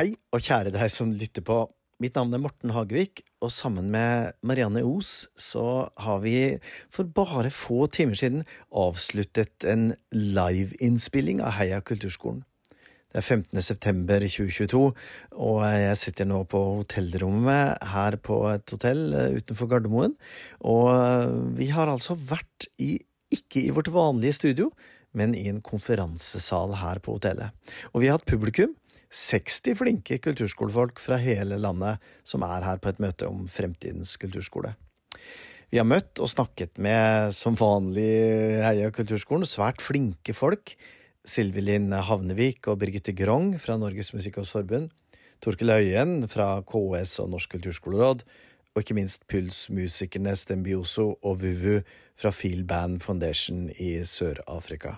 Hei 0.00 0.14
og 0.32 0.40
kjære 0.40 0.70
deg 0.72 0.88
som 0.88 1.10
lytter 1.12 1.44
på. 1.44 1.54
Mitt 2.00 2.14
navn 2.16 2.32
er 2.32 2.40
Morten 2.40 2.70
Hagevik, 2.72 3.20
og 3.44 3.50
sammen 3.52 3.90
med 3.92 4.30
Marianne 4.40 4.80
Os 4.88 5.26
så 5.36 5.90
har 6.00 6.22
vi 6.22 6.56
for 6.88 7.10
bare 7.18 7.50
få 7.52 7.84
timer 7.92 8.16
siden 8.16 8.46
avsluttet 8.72 9.66
en 9.68 9.90
liveinnspilling 10.14 11.42
av 11.44 11.58
Heia 11.58 11.82
kulturskolen. 11.84 12.40
Det 13.12 13.20
er 13.20 13.26
15. 13.26 13.60
september 13.60 14.24
2022, 14.24 14.80
og 15.36 15.60
jeg 15.68 16.00
sitter 16.06 16.30
nå 16.32 16.46
på 16.48 16.64
hotellrommet 16.78 17.84
her 17.92 18.16
på 18.24 18.40
et 18.54 18.72
hotell 18.72 19.04
eh, 19.12 19.36
utenfor 19.36 19.68
Gardermoen. 19.68 20.16
Og 20.64 20.94
eh, 20.94 21.38
vi 21.60 21.68
har 21.76 21.92
altså 21.92 22.16
vært 22.16 22.70
i, 22.80 22.94
ikke 23.28 23.66
i 23.66 23.76
vårt 23.76 23.92
vanlige 23.92 24.40
studio, 24.40 24.72
men 25.12 25.36
i 25.36 25.50
en 25.52 25.60
konferansesal 25.60 26.78
her 26.80 27.04
på 27.04 27.20
hotellet. 27.20 27.52
Og 27.92 28.00
vi 28.00 28.08
har 28.08 28.16
hatt 28.16 28.30
publikum. 28.30 28.79
60 29.10 29.74
flinke 29.80 30.20
kulturskolefolk 30.22 31.00
fra 31.02 31.18
hele 31.18 31.58
landet 31.58 31.98
som 32.26 32.44
er 32.46 32.62
her 32.66 32.78
på 32.78 32.92
et 32.92 33.02
møte 33.02 33.26
om 33.26 33.42
fremtidens 33.50 34.14
kulturskole. 34.20 34.76
Vi 35.70 35.78
har 35.78 35.86
møtt 35.86 36.18
og 36.18 36.30
snakket 36.30 36.78
med, 36.82 37.34
som 37.34 37.58
vanlig 37.58 38.10
Heia 38.64 38.90
kulturskolen, 38.94 39.46
svært 39.46 39.82
flinke 39.82 40.34
folk 40.34 40.74
Silvi 41.26 41.62
Linn 41.62 41.92
Havnevik 41.92 42.66
og 42.70 42.80
Birgitte 42.80 43.12
Grong 43.14 43.52
fra 43.60 43.76
Norges 43.78 44.14
Musikkårsforbund, 44.14 44.88
Torkel 45.42 45.70
Øyen 45.74 46.24
fra 46.28 46.62
KS 46.66 47.18
og 47.22 47.30
Norsk 47.34 47.54
kulturskoleråd, 47.56 48.24
og 48.74 48.82
ikke 48.82 48.96
minst 48.96 49.26
Puls-musikerne 49.28 50.34
Stembioso 50.38 51.12
og 51.22 51.42
Vuvu 51.42 51.80
fra 52.18 52.32
Feel 52.34 52.64
Band 52.64 53.00
Foundation 53.04 53.68
i 53.76 53.98
Sør-Afrika. 54.06 54.96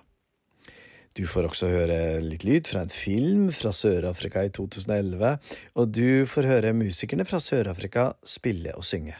Du 1.16 1.26
får 1.28 1.50
også 1.50 1.68
høre 1.68 1.98
litt 2.24 2.46
lyd 2.48 2.70
fra 2.70 2.84
en 2.86 2.92
film 2.92 3.50
fra 3.52 3.72
Sør-Afrika 3.76 4.46
i 4.46 4.52
2011, 4.54 5.34
og 5.76 5.92
du 5.92 6.24
får 6.30 6.48
høre 6.48 6.72
musikerne 6.76 7.26
fra 7.28 7.40
Sør-Afrika 7.42 8.12
spille 8.24 8.72
og 8.78 8.86
synge 8.88 9.18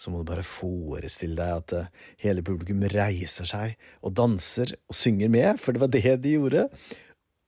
så 0.00 0.08
må 0.08 0.22
du 0.22 0.30
bare 0.30 0.46
forestille 0.46 1.36
deg 1.36 1.58
at 1.60 1.74
eh, 1.76 1.88
hele 2.24 2.44
publikum 2.46 2.82
reiser 2.88 3.48
seg 3.48 3.76
og 4.00 4.14
danser 4.16 4.72
og 4.88 4.96
synger 4.96 5.32
med, 5.32 5.60
for 5.60 5.76
det 5.76 5.82
var 5.82 5.92
det 5.92 6.16
de 6.24 6.36
gjorde. 6.38 6.66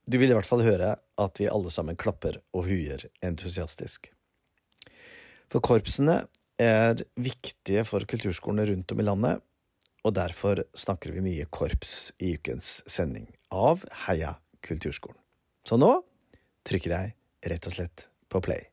Du 0.05 0.19
vil 0.21 0.33
i 0.33 0.37
hvert 0.37 0.49
fall 0.49 0.65
høre 0.67 0.97
at 1.23 1.41
vi 1.41 1.49
alle 1.49 1.73
sammen 1.73 1.97
klapper 1.97 2.43
og 2.53 2.67
huier 2.69 3.07
entusiastisk. 3.25 4.11
For 5.53 5.65
korpsene 5.65 6.25
er 6.61 7.01
viktige 7.17 7.87
for 7.89 8.05
kulturskolene 8.09 8.69
rundt 8.69 8.93
om 8.93 9.01
i 9.01 9.09
landet, 9.09 9.41
og 10.03 10.17
derfor 10.19 10.65
snakker 10.77 11.15
vi 11.15 11.25
mye 11.25 11.49
korps 11.55 12.11
i 12.21 12.35
ukens 12.37 12.81
sending 12.91 13.31
av 13.53 13.85
Heia 14.07 14.35
kulturskolen. 14.65 15.21
Så 15.69 15.79
nå 15.79 15.95
trykker 16.67 16.97
jeg 16.97 17.15
rett 17.53 17.69
og 17.69 17.77
slett 17.77 18.09
på 18.33 18.43
play. 18.43 18.73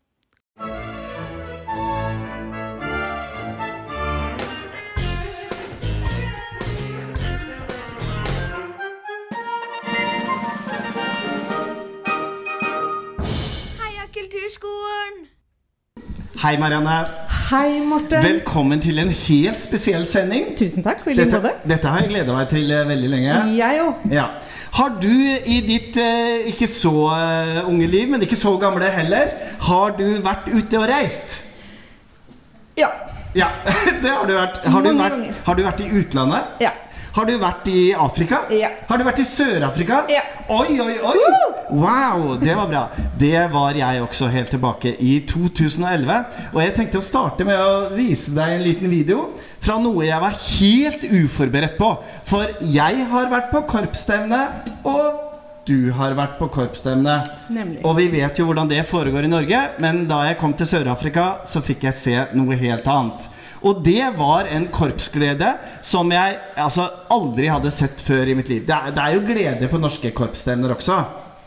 Hei, 16.39 16.53
Marianne. 16.55 17.03
Hei, 17.49 17.79
Morten. 17.83 18.21
Velkommen 18.23 18.79
til 18.79 19.01
en 19.01 19.09
helt 19.11 19.59
spesiell 19.59 20.05
sending. 20.07 20.53
Tusen 20.57 20.85
takk. 20.85 21.01
Vil 21.03 21.19
dette, 21.19 21.51
dette 21.67 21.91
har 21.91 22.05
jeg 22.05 22.13
gleda 22.13 22.31
meg 22.31 22.47
til 22.47 22.71
uh, 22.71 22.85
veldig 22.87 23.09
lenge. 23.11 23.33
Jeg 23.57 23.81
òg. 23.83 24.05
Ja. 24.13 24.29
Har 24.79 24.93
du 24.95 25.11
i 25.11 25.59
ditt 25.65 25.97
uh, 25.99 26.47
ikke 26.47 26.67
så 26.71 26.93
uh, 27.11 27.67
unge 27.67 27.87
liv, 27.91 28.07
men 28.07 28.21
ikke 28.23 28.39
så 28.39 28.53
gamle 28.61 28.87
heller, 28.95 29.33
har 29.67 29.95
du 29.97 30.05
vært 30.23 30.47
ute 30.53 30.79
og 30.79 30.85
reist? 30.87 31.41
Ja. 32.79 32.87
Ja, 33.35 33.49
det 34.03 34.09
har 34.09 34.23
du 34.23 34.33
vært. 34.37 34.61
Har 34.63 34.85
du 34.85 34.93
vært, 34.95 35.17
har 35.45 35.57
du 35.57 35.65
vært 35.65 35.83
i 35.83 35.89
utlandet? 35.99 36.55
Ja. 36.63 36.71
Har 37.15 37.25
du 37.25 37.33
vært 37.41 37.67
i 37.71 37.89
Afrika? 37.97 38.43
Ja. 38.53 38.69
Har 38.89 38.99
du 38.99 39.05
vært 39.07 39.21
i 39.23 39.25
Sør-Afrika? 39.25 40.03
Ja. 40.13 40.21
Oi, 40.53 40.75
oi, 40.81 40.95
oi! 41.01 41.15
Wow, 41.69 42.35
det 42.41 42.53
var 42.57 42.69
bra. 42.69 42.83
Det 43.17 43.47
var 43.53 43.77
jeg 43.77 44.01
også 44.03 44.29
helt 44.33 44.51
tilbake 44.53 44.93
i 45.01 45.15
2011. 45.29 46.19
Og 46.53 46.59
jeg 46.63 46.75
tenkte 46.77 47.01
å 47.01 47.05
starte 47.05 47.47
med 47.47 47.57
å 47.61 47.89
vise 47.95 48.33
deg 48.37 48.55
en 48.55 48.65
liten 48.65 48.93
video 48.93 49.31
fra 49.61 49.79
noe 49.81 50.05
jeg 50.05 50.21
var 50.21 50.37
helt 50.37 51.07
uforberedt 51.09 51.79
på. 51.81 51.89
For 52.29 52.53
jeg 52.61 53.09
har 53.09 53.33
vært 53.33 53.49
på 53.53 53.63
korpsstevne, 53.69 54.43
og 54.85 55.25
du 55.69 55.91
har 55.97 56.15
vært 56.17 56.37
på 56.39 56.49
korpsstevne. 56.53 57.19
Og 57.83 57.97
vi 57.99 58.07
vet 58.13 58.37
jo 58.39 58.47
hvordan 58.49 58.69
det 58.69 58.85
foregår 58.89 59.25
i 59.25 59.33
Norge, 59.33 59.65
men 59.81 60.05
da 60.09 60.23
jeg 60.29 60.39
kom 60.41 60.53
til 60.57 60.69
Sør-Afrika, 60.69 61.27
så 61.45 61.61
fikk 61.65 61.89
jeg 61.89 61.97
se 61.97 62.15
noe 62.37 62.57
helt 62.57 62.89
annet. 62.89 63.29
Og 63.61 63.81
det 63.83 64.05
var 64.17 64.47
en 64.51 64.67
korpsglede 64.71 65.53
som 65.85 66.11
jeg 66.13 66.37
altså, 66.55 66.87
aldri 67.11 67.49
hadde 67.51 67.71
sett 67.73 68.01
før 68.03 68.31
i 68.31 68.35
mitt 68.37 68.51
liv. 68.51 68.63
Det 68.67 68.75
er, 68.75 68.93
det 68.95 69.05
er 69.05 69.17
jo 69.17 69.25
glede 69.27 69.71
på 69.71 69.81
norske 69.81 70.13
korpsstevner 70.15 70.75
også. 70.75 70.99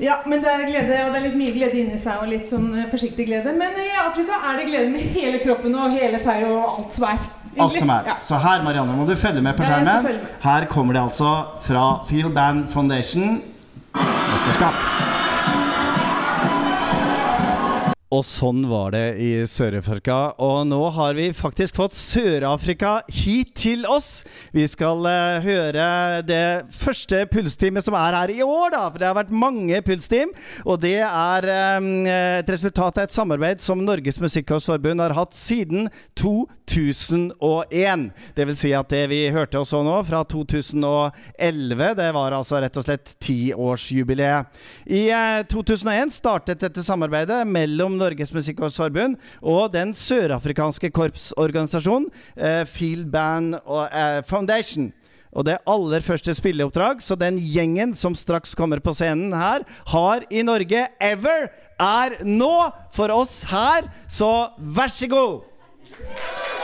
Ja, 0.03 0.17
men 0.27 0.41
det 0.43 0.51
er 0.51 0.65
glede, 0.67 0.97
og 1.05 1.13
det 1.13 1.21
er 1.21 1.27
litt 1.29 1.39
mye 1.39 1.53
glede 1.55 1.79
inni 1.79 1.99
seg, 2.01 2.25
og 2.25 2.31
litt 2.31 2.49
sånn 2.51 2.73
eh, 2.75 2.89
forsiktig 2.91 3.29
glede. 3.29 3.53
Men 3.55 3.77
i 3.79 3.91
Afrika 4.03 4.41
er 4.49 4.59
det 4.59 4.67
glede 4.71 4.91
med 4.91 5.05
hele 5.15 5.39
kroppen 5.45 5.77
og 5.79 5.95
hele 5.95 6.19
seg 6.23 6.43
og 6.49 6.59
alt 6.73 6.97
som 6.97 7.07
er. 7.11 7.31
Egentlig. 7.53 7.63
Alt 7.67 7.79
som 7.79 7.95
er. 7.95 8.11
Ja. 8.11 8.17
Så 8.25 8.41
her 8.43 8.67
Marianne, 8.67 8.97
må 8.97 9.07
du 9.07 9.15
følge 9.21 9.45
med 9.45 9.57
på 9.59 9.69
skjermen. 9.69 10.21
Her 10.43 10.69
kommer 10.73 10.99
det 10.99 11.05
altså 11.05 11.33
fra 11.63 11.87
Feel 12.09 12.33
Band 12.35 12.67
Foundation 12.73 13.41
mesterskap. 13.93 15.02
Og 18.13 18.21
sånn 18.29 18.67
var 18.69 18.93
det 18.93 19.15
i 19.25 19.31
Sør-Afrika. 19.49 20.35
Og 20.45 20.67
nå 20.69 20.81
har 20.93 21.15
vi 21.17 21.31
faktisk 21.33 21.79
fått 21.79 21.95
Sør-Afrika 21.97 22.99
hit 23.09 23.55
til 23.57 23.87
oss. 23.89 24.27
Vi 24.53 24.67
skal 24.69 25.01
uh, 25.09 25.41
høre 25.41 26.21
det 26.29 26.69
første 26.77 27.23
pulsteamet 27.33 27.87
som 27.87 27.97
er 27.97 28.19
her 28.19 28.33
i 28.35 28.43
år, 28.45 28.75
da. 28.75 28.83
For 28.91 29.01
det 29.01 29.09
har 29.09 29.17
vært 29.17 29.33
mange 29.33 29.81
pulsteam. 29.87 30.35
Og 30.67 30.83
det 30.83 30.99
er 31.07 31.49
um, 31.79 31.89
et 32.05 32.53
resultat 32.53 33.01
av 33.01 33.07
et 33.07 33.15
samarbeid 33.17 33.65
som 33.65 33.81
Norges 33.81 34.21
Musikkårsforbund 34.21 35.01
har 35.01 35.17
hatt 35.17 35.33
siden 35.39 35.89
2001. 36.21 38.05
Det 38.37 38.49
vil 38.51 38.61
si 38.61 38.75
at 38.77 38.93
det 38.93 39.07
vi 39.09 39.23
hørte 39.33 39.63
og 39.63 39.89
nå, 39.89 39.97
fra 40.05 40.21
2011, 40.29 41.95
det 41.97 42.11
var 42.13 42.37
altså 42.37 42.61
rett 42.61 42.77
og 42.77 42.85
slett 42.85 43.17
tiårsjubileet. 43.25 44.53
I 44.93 45.07
uh, 45.17 45.49
2001 45.49 46.13
startet 46.21 46.61
dette 46.61 46.85
samarbeidet 46.85 47.41
mellom 47.49 48.02
Norges 48.03 48.35
Musikkårsforbund 48.35 49.19
og 49.41 49.71
den 49.75 49.95
sørafrikanske 49.97 50.91
korpsorganisasjonen 50.95 52.11
eh, 52.37 52.65
Field 52.69 53.09
Band 53.15 53.57
eh, 53.57 54.21
Foundation. 54.29 54.91
Og 55.33 55.47
det 55.49 55.61
aller 55.65 56.05
første 56.05 56.35
spilleoppdrag, 56.37 57.01
så 57.01 57.17
den 57.17 57.39
gjengen 57.41 57.95
som 57.97 58.17
straks 58.19 58.53
kommer 58.59 58.83
på 58.85 58.93
scenen 58.93 59.33
her, 59.33 59.65
har 59.95 60.27
i 60.29 60.45
Norge 60.45 60.85
ever, 61.01 61.49
er 61.81 62.19
nå 62.29 62.57
for 62.93 63.15
oss 63.15 63.41
her. 63.49 63.89
Så 64.09 64.29
vær 64.59 64.93
så 64.93 65.09
god! 65.09 66.61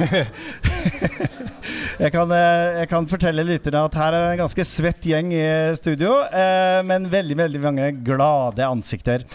jeg, 2.02 2.10
kan, 2.14 2.32
eh, 2.32 2.78
jeg, 2.80 2.88
kan, 2.90 3.08
fortelle 3.10 3.44
lytterne 3.46 3.84
at 3.88 3.98
her 4.00 4.14
er 4.14 4.24
det 4.24 4.32
en 4.34 4.42
ganske 4.44 4.66
svett 4.68 5.08
gjeng 5.10 5.32
i 5.36 5.44
studio. 5.78 6.16
Eh, 6.26 6.80
men 6.88 7.08
veldig 7.12 7.36
veldig 7.42 7.62
mange 7.62 7.90
glade 8.06 8.66
ansikter. 8.66 9.26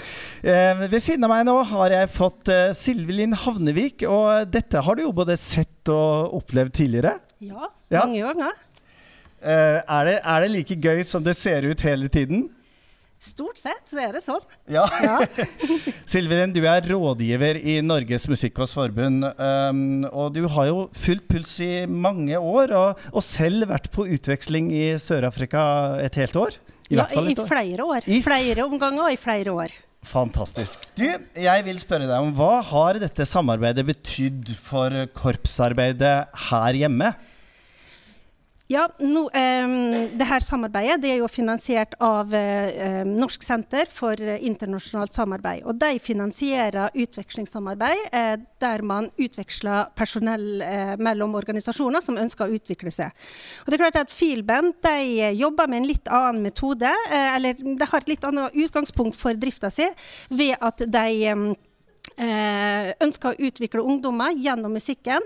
Eh, 0.42 0.86
ved 0.86 1.02
siden 1.04 1.28
av 1.28 1.34
meg 1.34 1.46
nå 1.48 1.58
har 1.72 2.00
jeg 2.00 2.14
fått 2.16 2.52
eh, 2.54 2.74
Silvelin 2.78 3.38
Havnevik. 3.46 4.08
Og 4.10 4.50
dette 4.52 4.84
har 4.86 4.98
du 4.98 5.06
jo 5.06 5.16
både 5.16 5.38
sett 5.40 5.94
og 5.94 6.40
opplevd 6.42 6.76
tidligere? 6.82 7.18
Ja, 7.44 7.70
mange 8.00 8.20
ja. 8.20 8.32
ganger. 8.32 8.62
Eh, 9.46 9.80
er, 9.84 10.08
det, 10.08 10.20
er 10.24 10.46
det 10.46 10.54
like 10.54 10.80
gøy 10.82 11.04
som 11.06 11.26
det 11.26 11.36
ser 11.38 11.68
ut 11.70 11.86
hele 11.86 12.10
tiden? 12.10 12.48
Stort 13.22 13.58
sett 13.58 13.90
så 13.90 14.02
er 14.04 14.12
det 14.18 14.22
sånn. 14.26 14.44
Ja. 14.70 14.84
ja. 15.02 15.18
Silvien, 16.14 16.52
du 16.54 16.62
er 16.68 16.84
rådgiver 16.86 17.58
i 17.58 17.80
Norges 17.82 18.28
Musikkårs 18.30 18.76
Forbund. 18.76 19.24
Um, 19.40 20.04
og 20.12 20.36
du 20.36 20.44
har 20.52 20.68
jo 20.70 20.86
fulgt 20.94 21.30
puls 21.32 21.56
i 21.64 21.88
mange 21.90 22.38
år, 22.38 22.76
og, 22.76 23.08
og 23.16 23.26
selv 23.26 23.70
vært 23.72 23.90
på 23.96 24.06
utveksling 24.18 24.70
i 24.76 24.86
Sør-Afrika 25.02 25.64
et 26.04 26.20
helt 26.22 26.38
år? 26.38 26.60
I 26.92 27.00
ja, 27.00 27.08
i 27.10 27.34
år. 27.34 27.48
flere 27.50 27.88
år. 27.96 28.06
I 28.06 28.22
flere 28.22 28.68
omganger 28.68 29.08
og 29.08 29.16
i 29.16 29.18
flere 29.18 29.56
år. 29.64 29.74
Fantastisk. 30.06 30.84
Du, 30.94 31.08
jeg 31.42 31.66
vil 31.66 31.80
spørre 31.82 32.06
deg 32.06 32.22
om 32.22 32.34
hva 32.38 32.60
har 32.68 33.00
dette 33.02 33.26
samarbeidet 33.26 33.88
betydd 33.88 34.52
for 34.68 34.94
korpsarbeidet 35.18 36.18
her 36.52 36.78
hjemme? 36.84 37.16
Ja, 38.68 38.88
no, 38.98 39.28
um, 39.30 39.74
det 40.18 40.26
her 40.26 40.42
samarbeidet 40.42 40.98
det 41.04 41.12
er 41.14 41.20
jo 41.20 41.28
finansiert 41.30 41.92
av 42.02 42.32
uh, 42.34 43.04
Norsk 43.06 43.44
senter 43.46 43.86
for 43.94 44.18
internasjonalt 44.18 45.14
samarbeid. 45.14 45.62
Og 45.70 45.78
de 45.78 46.00
finansierer 46.02 46.96
utvekslingssamarbeid 46.98 48.08
uh, 48.10 48.32
der 48.64 48.82
man 48.82 49.12
utveksler 49.22 49.92
personell 49.94 50.64
uh, 50.66 50.96
mellom 50.98 51.38
organisasjoner 51.38 52.02
som 52.02 52.18
ønsker 52.18 52.48
å 52.48 52.58
utvikle 52.58 52.90
seg. 52.90 53.14
Og 53.62 53.70
det 53.70 53.78
er 53.78 53.84
klart 53.84 54.02
at 54.02 54.16
Feelband 54.16 54.80
de 54.82 55.30
jobber 55.38 55.70
med 55.70 55.84
en 55.84 55.90
litt 55.92 56.10
annen 56.10 56.42
metode, 56.50 56.90
eller 57.14 57.62
de 57.62 57.86
har 57.86 58.02
et 58.02 58.16
litt 58.16 58.26
annet 58.26 58.58
utgangspunkt 58.66 59.18
for 59.20 59.38
drifta 59.38 59.70
si, 59.70 59.86
ved 60.34 60.58
at 60.58 60.82
de 60.90 61.34
um, 61.38 61.52
Eh, 62.16 62.94
ønsker 63.04 63.34
å 63.34 63.48
utvikle 63.50 63.84
ungdommer 63.84 64.36
gjennom 64.40 64.72
musikken. 64.78 65.24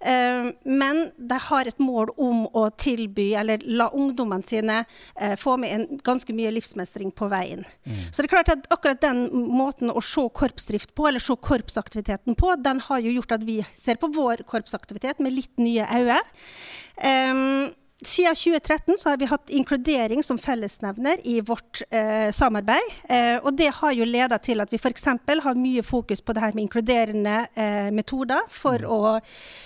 Eh, 0.00 0.50
men 0.64 1.02
de 1.16 1.38
har 1.50 1.68
et 1.68 1.82
mål 1.82 2.14
om 2.16 2.46
å 2.56 2.66
tilby, 2.80 3.34
eller 3.36 3.60
la 3.68 3.90
ungdommene 3.92 4.46
sine 4.48 4.78
eh, 5.20 5.36
få 5.36 5.58
med 5.60 5.74
en 5.76 6.00
ganske 6.06 6.32
mye 6.36 6.52
livsmestring 6.56 7.12
på 7.16 7.28
veien. 7.32 7.66
Mm. 7.84 8.06
Så 8.08 8.22
det 8.22 8.30
er 8.30 8.34
klart 8.34 8.52
at 8.54 8.70
akkurat 8.72 9.02
den 9.04 9.26
måten 9.52 9.92
å 9.92 10.00
se 10.04 10.24
korpsdrift 10.40 10.94
på, 10.96 11.10
eller 11.10 11.20
se 11.20 11.36
korpsaktiviteten 11.36 12.38
på, 12.40 12.54
den 12.64 12.80
har 12.88 13.04
jo 13.04 13.12
gjort 13.18 13.36
at 13.36 13.44
vi 13.44 13.60
ser 13.76 14.00
på 14.00 14.08
vår 14.16 14.46
korpsaktivitet 14.48 15.20
med 15.20 15.36
litt 15.36 15.60
nye 15.60 15.84
øyne. 15.92 16.20
Um, 17.00 17.70
siden 18.02 18.34
2013 18.34 18.98
så 18.98 19.10
har 19.10 19.16
vi 19.16 19.28
hatt 19.28 19.50
inkludering 19.50 20.22
som 20.22 20.38
fellesnevner 20.38 21.20
i 21.24 21.40
vårt 21.40 21.82
eh, 21.90 22.30
samarbeid. 22.32 22.94
Eh, 23.08 23.36
og 23.44 23.54
det 23.58 23.68
har 23.76 23.92
jo 23.92 24.06
leda 24.08 24.38
til 24.38 24.62
at 24.64 24.72
vi 24.72 24.80
f.eks. 24.80 25.04
har 25.44 25.60
mye 25.60 25.82
fokus 25.84 26.20
på 26.24 26.32
det 26.32 26.44
her 26.44 26.56
med 26.56 26.64
inkluderende 26.64 27.36
eh, 27.54 27.90
metoder 27.92 28.48
for 28.48 28.80
mm. 28.80 28.88
å 28.88 29.00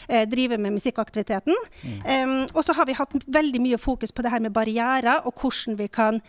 eh, 0.08 0.26
drive 0.28 0.58
med 0.58 0.74
musikkaktiviteten. 0.74 1.54
Mm. 2.04 2.46
og 2.52 2.60
så 2.64 2.74
har 2.76 2.86
vi 2.86 2.96
hatt 2.96 3.12
veldig 3.26 3.60
mye 3.62 3.78
fokus 3.78 4.12
på 4.12 4.22
det 4.24 4.32
her 4.32 4.42
med 4.42 4.52
barrierer, 4.54 5.24
og 5.24 5.34
hvordan 5.40 5.78
vi 5.78 5.88
kan 5.88 6.20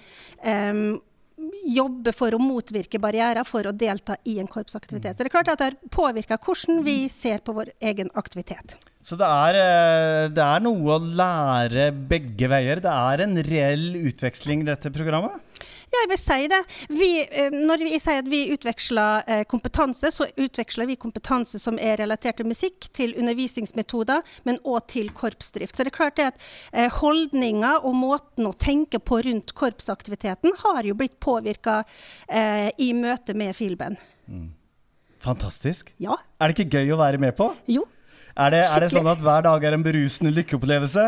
jobbe 1.65 2.13
for 2.15 2.35
å 2.35 2.39
motvirke 2.39 2.99
barrierer 3.01 3.43
for 3.47 3.67
å 3.67 3.73
delta 3.75 4.17
i 4.23 4.37
en 4.39 4.47
korpsaktivitet. 4.47 5.13
Mm. 5.13 5.17
Så 5.17 5.23
det 5.23 5.29
er 5.29 5.35
klart 5.35 5.51
at 5.51 5.61
det 5.61 5.71
har 5.71 5.93
påvirka 5.93 6.37
hvordan 6.37 6.83
vi 6.85 6.97
ser 7.11 7.43
på 7.43 7.55
vår 7.57 7.73
egen 7.83 8.11
aktivitet. 8.15 8.77
Så 9.05 9.13
det 9.19 9.25
er, 9.29 9.57
eh, 9.61 10.27
det 10.33 10.41
er, 10.41 10.61
noe 10.65 10.95
å 10.95 10.97
lære 10.97 11.91
begge 12.09 12.49
veier. 12.49 12.79
Det 12.81 12.89
er 12.89 13.21
en 13.21 13.37
reell 13.45 13.99
utveksling, 14.09 14.63
dette 14.65 14.89
programmet? 14.89 15.43
Ja, 15.91 15.99
jeg 16.01 16.09
vil 16.09 16.17
si 16.17 16.47
det. 16.49 16.61
Vi, 16.89 17.09
eh, 17.21 17.53
når 17.53 17.83
vi 17.85 17.99
sier 18.01 18.23
at 18.23 18.31
vi 18.31 18.41
utveksler 18.55 19.29
eh, 19.29 19.43
kompetanse, 19.45 20.09
så 20.09 20.25
utveksler 20.33 20.89
vi 20.89 20.97
kompetanse 20.97 21.61
som 21.61 21.77
er 21.77 22.01
relatert 22.01 22.41
til 22.41 22.49
musikk, 22.49 22.89
til 22.97 23.13
undervisningsmetoder, 23.21 24.25
men 24.49 24.57
òg 24.65 24.89
til 24.95 25.13
korpsdrift. 25.13 25.77
Så 25.77 25.85
det 25.85 25.93
er 25.93 25.99
klart 26.01 26.17
det 26.17 26.31
at 26.33 26.97
holdninger 26.97 27.85
og 27.85 27.93
måten 28.01 28.49
å 28.49 28.57
tenke 28.57 28.97
på 28.97 29.21
rundt 29.29 29.53
korpsaktiviteten 29.53 30.57
har 30.65 30.81
jo 30.89 30.97
blitt 30.97 31.19
påvirka 31.21 31.83
eh, 32.25 32.71
i 32.81 32.89
møte 32.97 33.37
med 33.37 33.53
Filben. 33.53 34.01
Mm. 34.25 34.49
Fantastisk. 35.25 35.93
Ja. 36.01 36.17
Er 36.41 36.49
det 36.49 36.57
ikke 36.57 36.81
gøy 36.81 36.95
å 36.97 37.01
være 37.01 37.21
med 37.21 37.37
på? 37.37 37.53
Jo, 37.69 37.85
er 38.35 38.51
det, 38.51 38.65
er 38.67 38.83
det, 38.83 38.91
sånn 38.91 39.07
at 39.07 39.23
hver 39.23 39.45
dag 39.45 39.63
er 39.63 39.77
en 39.77 39.85
berusende 39.85 40.33
lykkeopplevelse? 40.35 41.05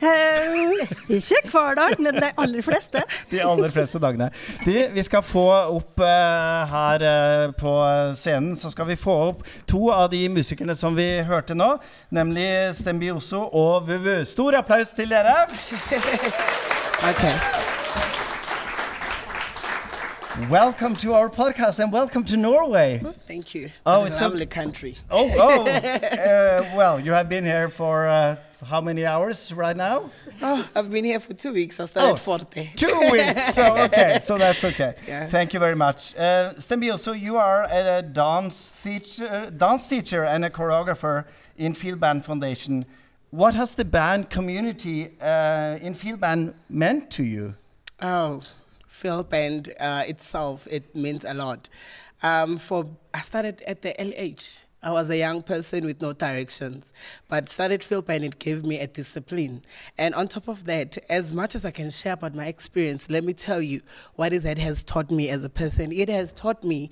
Uh, 0.00 0.80
ikke 1.12 1.50
hver 1.52 1.74
dag, 1.76 1.98
men 2.00 2.16
de 2.16 2.30
aller 2.40 2.64
fleste. 2.64 3.02
de 3.30 3.42
aller 3.44 3.72
fleste 3.74 4.00
dagene. 4.00 4.30
De, 4.64 4.76
vi 4.94 5.04
skal 5.04 5.20
få 5.22 5.44
opp 5.76 6.00
uh, 6.00 6.72
her 6.72 7.04
uh, 7.04 7.52
på 7.52 7.74
scenen 8.16 8.56
Så 8.56 8.72
skal 8.72 8.88
vi 8.88 8.96
få 8.96 9.18
opp 9.26 9.44
to 9.68 9.90
av 9.92 10.08
de 10.14 10.22
musikerne 10.32 10.74
som 10.78 10.96
vi 10.96 11.08
hørte 11.28 11.54
nå, 11.58 11.74
nemlig 12.08 12.48
Stembioso 12.80 13.44
og 13.52 13.88
Vuvu. 13.90 14.24
Stor 14.24 14.62
applaus 14.62 14.96
til 14.96 15.12
dere. 15.12 15.36
okay. 17.12 18.28
Welcome 20.48 20.96
to 20.96 21.12
our 21.12 21.28
podcast 21.28 21.80
and 21.80 21.92
welcome 21.92 22.24
to 22.24 22.36
Norway. 22.36 23.02
Thank 23.28 23.54
you. 23.54 23.70
Oh, 23.84 24.04
it's 24.04 24.20
a 24.20 24.28
lovely 24.28 24.46
country. 24.46 24.96
Oh, 25.10 25.30
oh. 25.36 25.66
uh, 25.68 26.70
well, 26.74 26.98
you 26.98 27.12
have 27.12 27.28
been 27.28 27.44
here 27.44 27.68
for 27.68 28.08
uh, 28.08 28.36
how 28.64 28.80
many 28.80 29.04
hours 29.04 29.52
right 29.52 29.76
now? 29.76 30.10
Oh, 30.40 30.66
I've 30.74 30.90
been 30.90 31.04
here 31.04 31.20
for 31.20 31.34
two 31.34 31.52
weeks. 31.52 31.78
I 31.78 31.84
started 31.84 32.12
oh, 32.12 32.16
40. 32.16 32.70
Two 32.74 33.10
weeks. 33.12 33.54
So 33.54 33.76
okay, 33.78 34.18
so 34.22 34.38
that's 34.38 34.64
okay. 34.64 34.94
Yeah. 35.06 35.26
Thank 35.28 35.52
you 35.52 35.60
very 35.60 35.76
much, 35.76 36.16
uh, 36.16 36.54
Stembio. 36.56 36.98
So 36.98 37.12
you 37.12 37.36
are 37.36 37.64
a 37.70 38.02
dance 38.02 38.80
teacher, 38.82 39.50
dance 39.56 39.88
teacher, 39.88 40.24
and 40.24 40.44
a 40.44 40.50
choreographer 40.50 41.26
in 41.58 41.74
Field 41.74 42.00
Band 42.00 42.24
Foundation. 42.24 42.86
What 43.30 43.54
has 43.54 43.74
the 43.74 43.84
band 43.84 44.30
community 44.30 45.10
uh, 45.20 45.78
in 45.82 45.94
Field 45.94 46.20
Band 46.20 46.54
meant 46.68 47.10
to 47.12 47.24
you? 47.24 47.54
Oh 48.02 48.40
field 48.90 49.30
band 49.30 49.72
uh, 49.78 50.02
itself, 50.06 50.66
it 50.70 50.94
means 50.94 51.24
a 51.24 51.32
lot. 51.32 51.68
Um, 52.22 52.58
for 52.58 52.86
I 53.14 53.20
started 53.20 53.62
at 53.62 53.82
the 53.82 53.94
LH. 53.98 54.58
I 54.82 54.90
was 54.90 55.10
a 55.10 55.16
young 55.16 55.42
person 55.42 55.84
with 55.84 56.00
no 56.00 56.14
directions, 56.14 56.90
but 57.28 57.50
started 57.50 57.84
field 57.84 58.06
band. 58.06 58.24
It 58.24 58.38
gave 58.38 58.64
me 58.64 58.78
a 58.78 58.86
discipline, 58.86 59.62
and 59.98 60.14
on 60.14 60.26
top 60.26 60.48
of 60.48 60.64
that, 60.64 60.98
as 61.08 61.32
much 61.32 61.54
as 61.54 61.64
I 61.64 61.70
can 61.70 61.90
share 61.90 62.14
about 62.14 62.34
my 62.34 62.46
experience, 62.46 63.08
let 63.10 63.22
me 63.22 63.32
tell 63.32 63.60
you 63.60 63.82
what 64.16 64.32
is 64.32 64.42
that 64.42 64.58
has 64.58 64.82
taught 64.82 65.10
me 65.10 65.28
as 65.28 65.44
a 65.44 65.50
person. 65.50 65.92
It 65.92 66.08
has 66.08 66.32
taught 66.32 66.64
me 66.64 66.90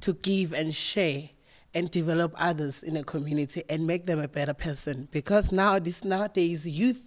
to 0.00 0.14
give 0.14 0.52
and 0.52 0.74
share 0.74 1.30
and 1.74 1.90
develop 1.90 2.32
others 2.38 2.82
in 2.82 2.96
a 2.96 3.04
community 3.04 3.62
and 3.68 3.86
make 3.86 4.06
them 4.06 4.18
a 4.18 4.28
better 4.28 4.54
person. 4.54 5.08
Because 5.10 5.52
now, 5.52 5.78
this 5.78 6.04
nowadays, 6.04 6.66
youth 6.66 7.05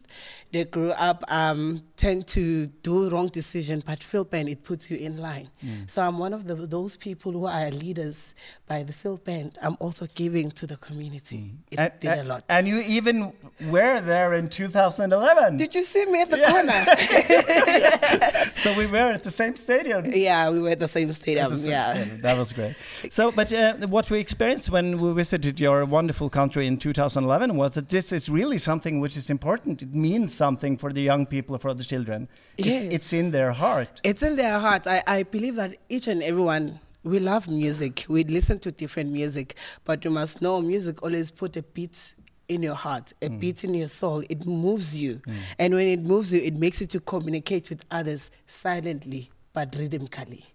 they 0.51 0.65
grow 0.65 0.89
up 0.91 1.23
um, 1.27 1.83
tend 1.95 2.25
to 2.27 2.67
do 2.67 3.09
wrong 3.09 3.27
decision, 3.27 3.83
but 3.85 4.01
field 4.01 4.31
band 4.31 4.49
it 4.49 4.63
puts 4.63 4.89
you 4.89 4.97
in 4.97 5.17
line. 5.17 5.49
Mm. 5.63 5.89
So 5.89 6.01
I'm 6.01 6.17
one 6.17 6.33
of 6.33 6.47
the, 6.47 6.55
those 6.55 6.97
people 6.97 7.31
who 7.33 7.45
are 7.45 7.69
leaders 7.69 8.33
by 8.67 8.83
the 8.83 8.93
field 8.93 9.23
band. 9.23 9.59
I'm 9.61 9.77
also 9.79 10.07
giving 10.15 10.49
to 10.51 10.65
the 10.65 10.77
community. 10.77 11.37
Mm. 11.37 11.57
It 11.71 11.79
and, 11.79 11.93
did 11.99 12.11
and, 12.11 12.21
a 12.21 12.23
lot. 12.23 12.43
And 12.49 12.67
you 12.67 12.79
even 12.79 13.33
were 13.69 14.01
there 14.01 14.33
in 14.33 14.49
2011. 14.49 15.57
Did 15.57 15.75
you 15.75 15.83
see 15.83 16.05
me 16.05 16.21
at 16.21 16.31
the 16.31 16.39
yeah. 16.39 16.51
corner? 16.51 16.85
so 18.55 18.75
we 18.75 18.87
were 18.87 19.11
at 19.13 19.23
the 19.23 19.31
same 19.31 19.55
stadium. 19.55 20.05
Yeah, 20.05 20.49
we 20.49 20.61
were 20.61 20.69
at 20.69 20.79
the 20.79 20.87
same 20.87 21.13
stadium. 21.13 21.51
The 21.51 21.57
same 21.57 21.71
yeah, 21.71 21.93
stadium. 21.93 22.21
that 22.21 22.37
was 22.37 22.53
great. 22.53 22.75
So, 23.11 23.31
but 23.31 23.53
uh, 23.53 23.75
what 23.87 24.09
we 24.09 24.19
experienced 24.19 24.71
when 24.71 24.97
we 24.97 25.13
visited 25.13 25.59
your 25.59 25.85
wonderful 25.85 26.29
country 26.29 26.65
in 26.65 26.77
2011 26.77 27.55
was 27.55 27.73
that 27.73 27.89
this 27.89 28.11
is 28.11 28.29
really 28.29 28.57
something 28.57 28.99
which 28.99 29.15
is 29.15 29.29
important. 29.29 29.81
It 29.83 29.93
means 30.01 30.33
something 30.33 30.77
for 30.77 30.91
the 30.91 31.01
young 31.01 31.25
people, 31.25 31.57
for 31.57 31.73
the 31.73 31.83
children. 31.83 32.27
Yes. 32.57 32.83
It's, 32.83 32.95
it's 32.95 33.13
in 33.13 33.31
their 33.31 33.51
heart. 33.51 34.01
It's 34.03 34.23
in 34.23 34.35
their 34.35 34.59
heart. 34.59 34.87
I, 34.87 35.03
I 35.05 35.23
believe 35.23 35.55
that 35.55 35.75
each 35.89 36.07
and 36.07 36.23
everyone 36.23 36.79
we 37.03 37.19
love 37.19 37.47
music. 37.47 38.05
We 38.09 38.23
listen 38.23 38.59
to 38.59 38.71
different 38.71 39.11
music, 39.11 39.55
but 39.85 40.03
you 40.03 40.11
must 40.11 40.41
know 40.41 40.61
music 40.61 41.01
always 41.01 41.31
put 41.31 41.55
a 41.55 41.63
beat 41.63 42.13
in 42.47 42.63
your 42.63 42.75
heart, 42.75 43.13
a 43.21 43.29
mm. 43.29 43.39
beat 43.39 43.63
in 43.63 43.73
your 43.73 43.89
soul. 43.89 44.23
It 44.29 44.45
moves 44.45 44.95
you. 44.95 45.21
Mm. 45.27 45.33
And 45.59 45.73
when 45.75 45.87
it 45.87 46.01
moves 46.01 46.33
you, 46.33 46.41
it 46.41 46.55
makes 46.55 46.81
you 46.81 46.87
to 46.87 46.99
communicate 46.99 47.69
with 47.69 47.85
others 47.91 48.31
silently 48.47 49.29
but 49.53 49.73
rhythmically. 49.77 50.45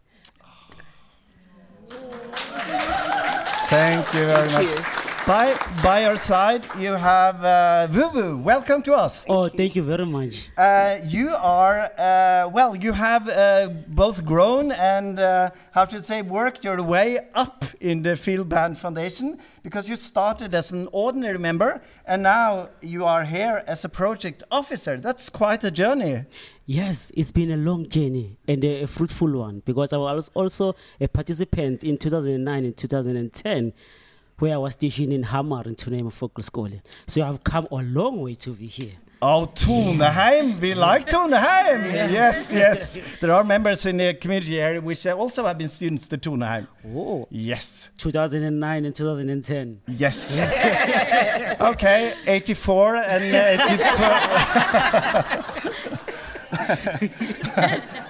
Thank 3.68 4.06
you 4.14 4.26
very 4.26 4.48
Thank 4.48 4.68
much. 4.68 4.98
You. 4.98 5.03
By, 5.26 5.58
by 5.82 6.02
your 6.02 6.18
side, 6.18 6.66
you 6.78 6.92
have 6.92 7.42
uh, 7.42 7.88
Vuvu. 7.90 8.42
Welcome 8.42 8.82
to 8.82 8.92
us. 8.92 9.24
Oh, 9.26 9.48
thank 9.48 9.74
you 9.74 9.82
very 9.82 10.04
much. 10.04 10.50
Uh, 10.54 10.98
you 11.02 11.30
are, 11.34 11.90
uh, 11.96 12.50
well, 12.52 12.76
you 12.76 12.92
have 12.92 13.26
uh, 13.30 13.68
both 13.88 14.22
grown 14.26 14.70
and, 14.72 15.18
uh, 15.18 15.48
how 15.72 15.86
to 15.86 16.02
say, 16.02 16.20
worked 16.20 16.62
your 16.62 16.82
way 16.82 17.20
up 17.34 17.64
in 17.80 18.02
the 18.02 18.16
Field 18.16 18.50
Band 18.50 18.76
Foundation 18.76 19.38
because 19.62 19.88
you 19.88 19.96
started 19.96 20.54
as 20.54 20.72
an 20.72 20.90
ordinary 20.92 21.38
member 21.38 21.80
and 22.04 22.22
now 22.22 22.68
you 22.82 23.06
are 23.06 23.24
here 23.24 23.64
as 23.66 23.82
a 23.82 23.88
project 23.88 24.42
officer. 24.50 24.98
That's 24.98 25.30
quite 25.30 25.64
a 25.64 25.70
journey. 25.70 26.24
Yes, 26.66 27.10
it's 27.16 27.32
been 27.32 27.50
a 27.50 27.56
long 27.56 27.88
journey 27.88 28.36
and 28.46 28.62
a, 28.62 28.82
a 28.82 28.86
fruitful 28.86 29.32
one 29.32 29.62
because 29.64 29.94
I 29.94 29.96
was 29.96 30.30
also 30.34 30.74
a 31.00 31.08
participant 31.08 31.82
in 31.82 31.96
2009 31.96 32.64
and 32.66 32.76
2010 32.76 33.72
where 34.38 34.54
I 34.54 34.58
was 34.58 34.72
stationed 34.74 35.12
in 35.12 35.22
Hamar 35.24 35.62
in 35.64 35.74
Tunheim 35.76 36.10
Folkskole. 36.12 36.80
So 37.06 37.22
I've 37.26 37.42
come 37.44 37.66
a 37.70 37.76
long 37.76 38.20
way 38.20 38.34
to 38.36 38.50
be 38.50 38.66
here. 38.66 38.92
Oh, 39.22 39.50
Toneheim. 39.54 40.60
We 40.60 40.74
like 40.74 41.08
Toneheim. 41.08 41.82
Yes, 42.12 42.52
yes. 42.52 42.98
There 43.20 43.32
are 43.32 43.42
members 43.42 43.86
in 43.86 43.96
the 43.96 44.12
community 44.12 44.60
area 44.60 44.82
which 44.82 45.06
also 45.06 45.46
have 45.46 45.56
been 45.56 45.70
students 45.70 46.06
to 46.08 46.18
Toneheim. 46.18 46.66
Oh, 46.94 47.26
Yes. 47.30 47.88
2009 47.96 48.84
and 48.84 48.94
2010. 48.94 49.80
Yes. 49.88 50.38
okay, 51.60 52.14
84 52.26 52.96
and 52.96 53.34
uh, 53.34 53.64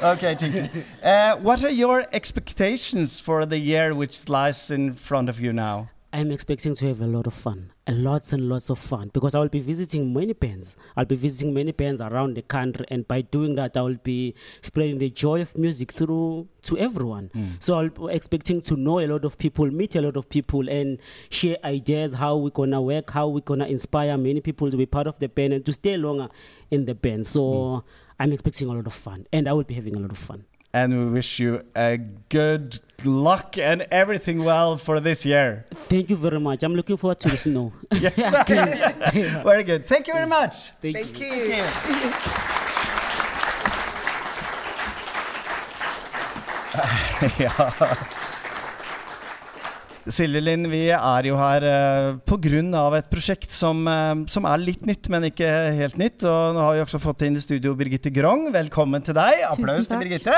84. 0.02 0.04
okay, 0.14 0.34
thank 0.34 0.54
you. 0.54 0.68
Uh, 1.02 1.36
what 1.36 1.62
are 1.62 1.70
your 1.70 2.06
expectations 2.12 3.20
for 3.20 3.46
the 3.46 3.58
year 3.58 3.94
which 3.94 4.28
lies 4.28 4.70
in 4.70 4.94
front 4.94 5.28
of 5.28 5.38
you 5.38 5.52
now? 5.52 5.90
I'm 6.14 6.30
expecting 6.30 6.76
to 6.76 6.86
have 6.86 7.00
a 7.00 7.08
lot 7.08 7.26
of 7.26 7.34
fun, 7.34 7.72
a 7.88 7.92
lots 7.92 8.32
and 8.32 8.48
lots 8.48 8.70
of 8.70 8.78
fun, 8.78 9.10
because 9.12 9.34
I 9.34 9.40
will 9.40 9.48
be 9.48 9.58
visiting 9.58 10.14
many 10.14 10.32
bands. 10.32 10.76
I'll 10.96 11.04
be 11.04 11.16
visiting 11.16 11.52
many 11.52 11.72
bands 11.72 12.00
around 12.00 12.36
the 12.36 12.42
country, 12.42 12.86
and 12.88 13.08
by 13.08 13.22
doing 13.22 13.56
that, 13.56 13.76
I 13.76 13.82
will 13.82 13.96
be 14.00 14.36
spreading 14.62 14.98
the 14.98 15.10
joy 15.10 15.40
of 15.40 15.58
music 15.58 15.90
through 15.90 16.46
to 16.62 16.78
everyone. 16.78 17.30
Hmm. 17.32 17.48
So 17.58 17.80
I'll 17.80 17.88
be 17.88 18.14
expecting 18.14 18.62
to 18.62 18.76
know 18.76 19.00
a 19.00 19.08
lot 19.08 19.24
of 19.24 19.38
people, 19.38 19.68
meet 19.72 19.96
a 19.96 20.00
lot 20.00 20.16
of 20.16 20.28
people, 20.28 20.68
and 20.68 21.00
share 21.30 21.56
ideas 21.64 22.14
how 22.14 22.36
we're 22.36 22.50
gonna 22.50 22.80
work, 22.80 23.10
how 23.10 23.26
we're 23.26 23.40
gonna 23.40 23.66
inspire 23.66 24.16
many 24.16 24.40
people 24.40 24.70
to 24.70 24.76
be 24.76 24.86
part 24.86 25.08
of 25.08 25.18
the 25.18 25.26
band 25.28 25.52
and 25.52 25.66
to 25.66 25.72
stay 25.72 25.96
longer 25.96 26.28
in 26.70 26.84
the 26.84 26.94
band. 26.94 27.26
So 27.26 27.82
hmm. 27.82 27.88
I'm 28.20 28.32
expecting 28.32 28.68
a 28.68 28.72
lot 28.72 28.86
of 28.86 28.92
fun, 28.92 29.26
and 29.32 29.48
I 29.48 29.52
will 29.52 29.64
be 29.64 29.74
having 29.74 29.96
a 29.96 29.98
lot 29.98 30.12
of 30.12 30.18
fun. 30.18 30.44
And 30.74 30.98
we 30.98 31.06
wish 31.06 31.38
you 31.38 31.62
a 31.76 31.98
good 32.28 32.80
luck 33.04 33.56
and 33.56 33.86
everything 33.92 34.42
well 34.42 34.76
for 34.76 34.98
this 34.98 35.24
year. 35.24 35.66
Thank 35.72 36.10
you 36.10 36.16
very 36.16 36.40
much. 36.40 36.64
I'm 36.64 36.74
looking 36.74 36.96
forward 36.96 37.20
to 37.20 37.28
the 37.28 37.36
snow. 37.36 37.72
Yes. 37.92 38.16
very 39.44 39.62
good. 39.62 39.86
Thank 39.86 40.08
you 40.08 40.14
very 40.14 40.26
much. 40.26 40.70
Thank, 40.82 40.96
Thank 40.96 41.20
you. 41.20 41.26
you. 41.26 41.62
ja. 47.38 48.26
Silje 50.04 50.40
Linn, 50.42 50.66
vi 50.68 50.82
er 50.92 51.26
jo 51.30 51.36
her 51.38 51.64
uh, 51.64 52.16
pga. 52.28 52.82
et 52.98 53.08
prosjekt 53.08 53.52
som, 53.52 53.86
eh, 53.88 54.26
som 54.28 54.44
er 54.44 54.60
litt 54.60 54.84
nytt, 54.84 55.08
men 55.08 55.30
ikke 55.30 55.48
helt 55.78 55.96
nytt. 55.96 56.24
Og 56.28 56.54
nå 56.54 56.60
har 56.60 56.74
vi 56.74 56.82
også 56.84 57.00
fått 57.00 57.24
inn 57.24 57.38
i 57.38 57.40
studio 57.40 57.72
Birgitte 57.74 58.12
Grong. 58.12 58.50
Velkommen 58.52 59.02
til 59.02 59.16
deg. 59.16 59.46
Applaus 59.48 59.88
til. 59.88 59.96
Birgitte. 60.02 60.34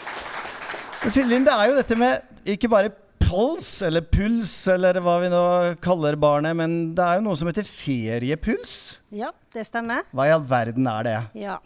Silje 1.12 1.28
Linn, 1.28 1.44
det 1.44 1.52
er 1.52 1.68
jo 1.68 1.78
dette 1.82 2.00
med 2.00 2.48
ikke 2.48 2.72
bare 2.72 2.94
pols, 3.20 3.68
eller 3.86 4.08
puls, 4.08 4.52
eller 4.72 4.98
hva 5.04 5.18
vi 5.22 5.28
nå 5.30 5.44
kaller 5.84 6.16
barnet, 6.20 6.56
men 6.56 6.94
det 6.96 7.04
er 7.04 7.20
jo 7.20 7.28
noe 7.28 7.38
som 7.38 7.50
heter 7.50 7.68
feriepuls. 7.68 8.78
Ja, 9.14 9.34
det 9.52 9.68
stemmer. 9.68 10.08
Hva 10.16 10.30
i 10.30 10.32
all 10.34 10.46
verden 10.48 10.88
er 10.88 11.06
det? 11.06 11.18
Ja. 11.44 11.60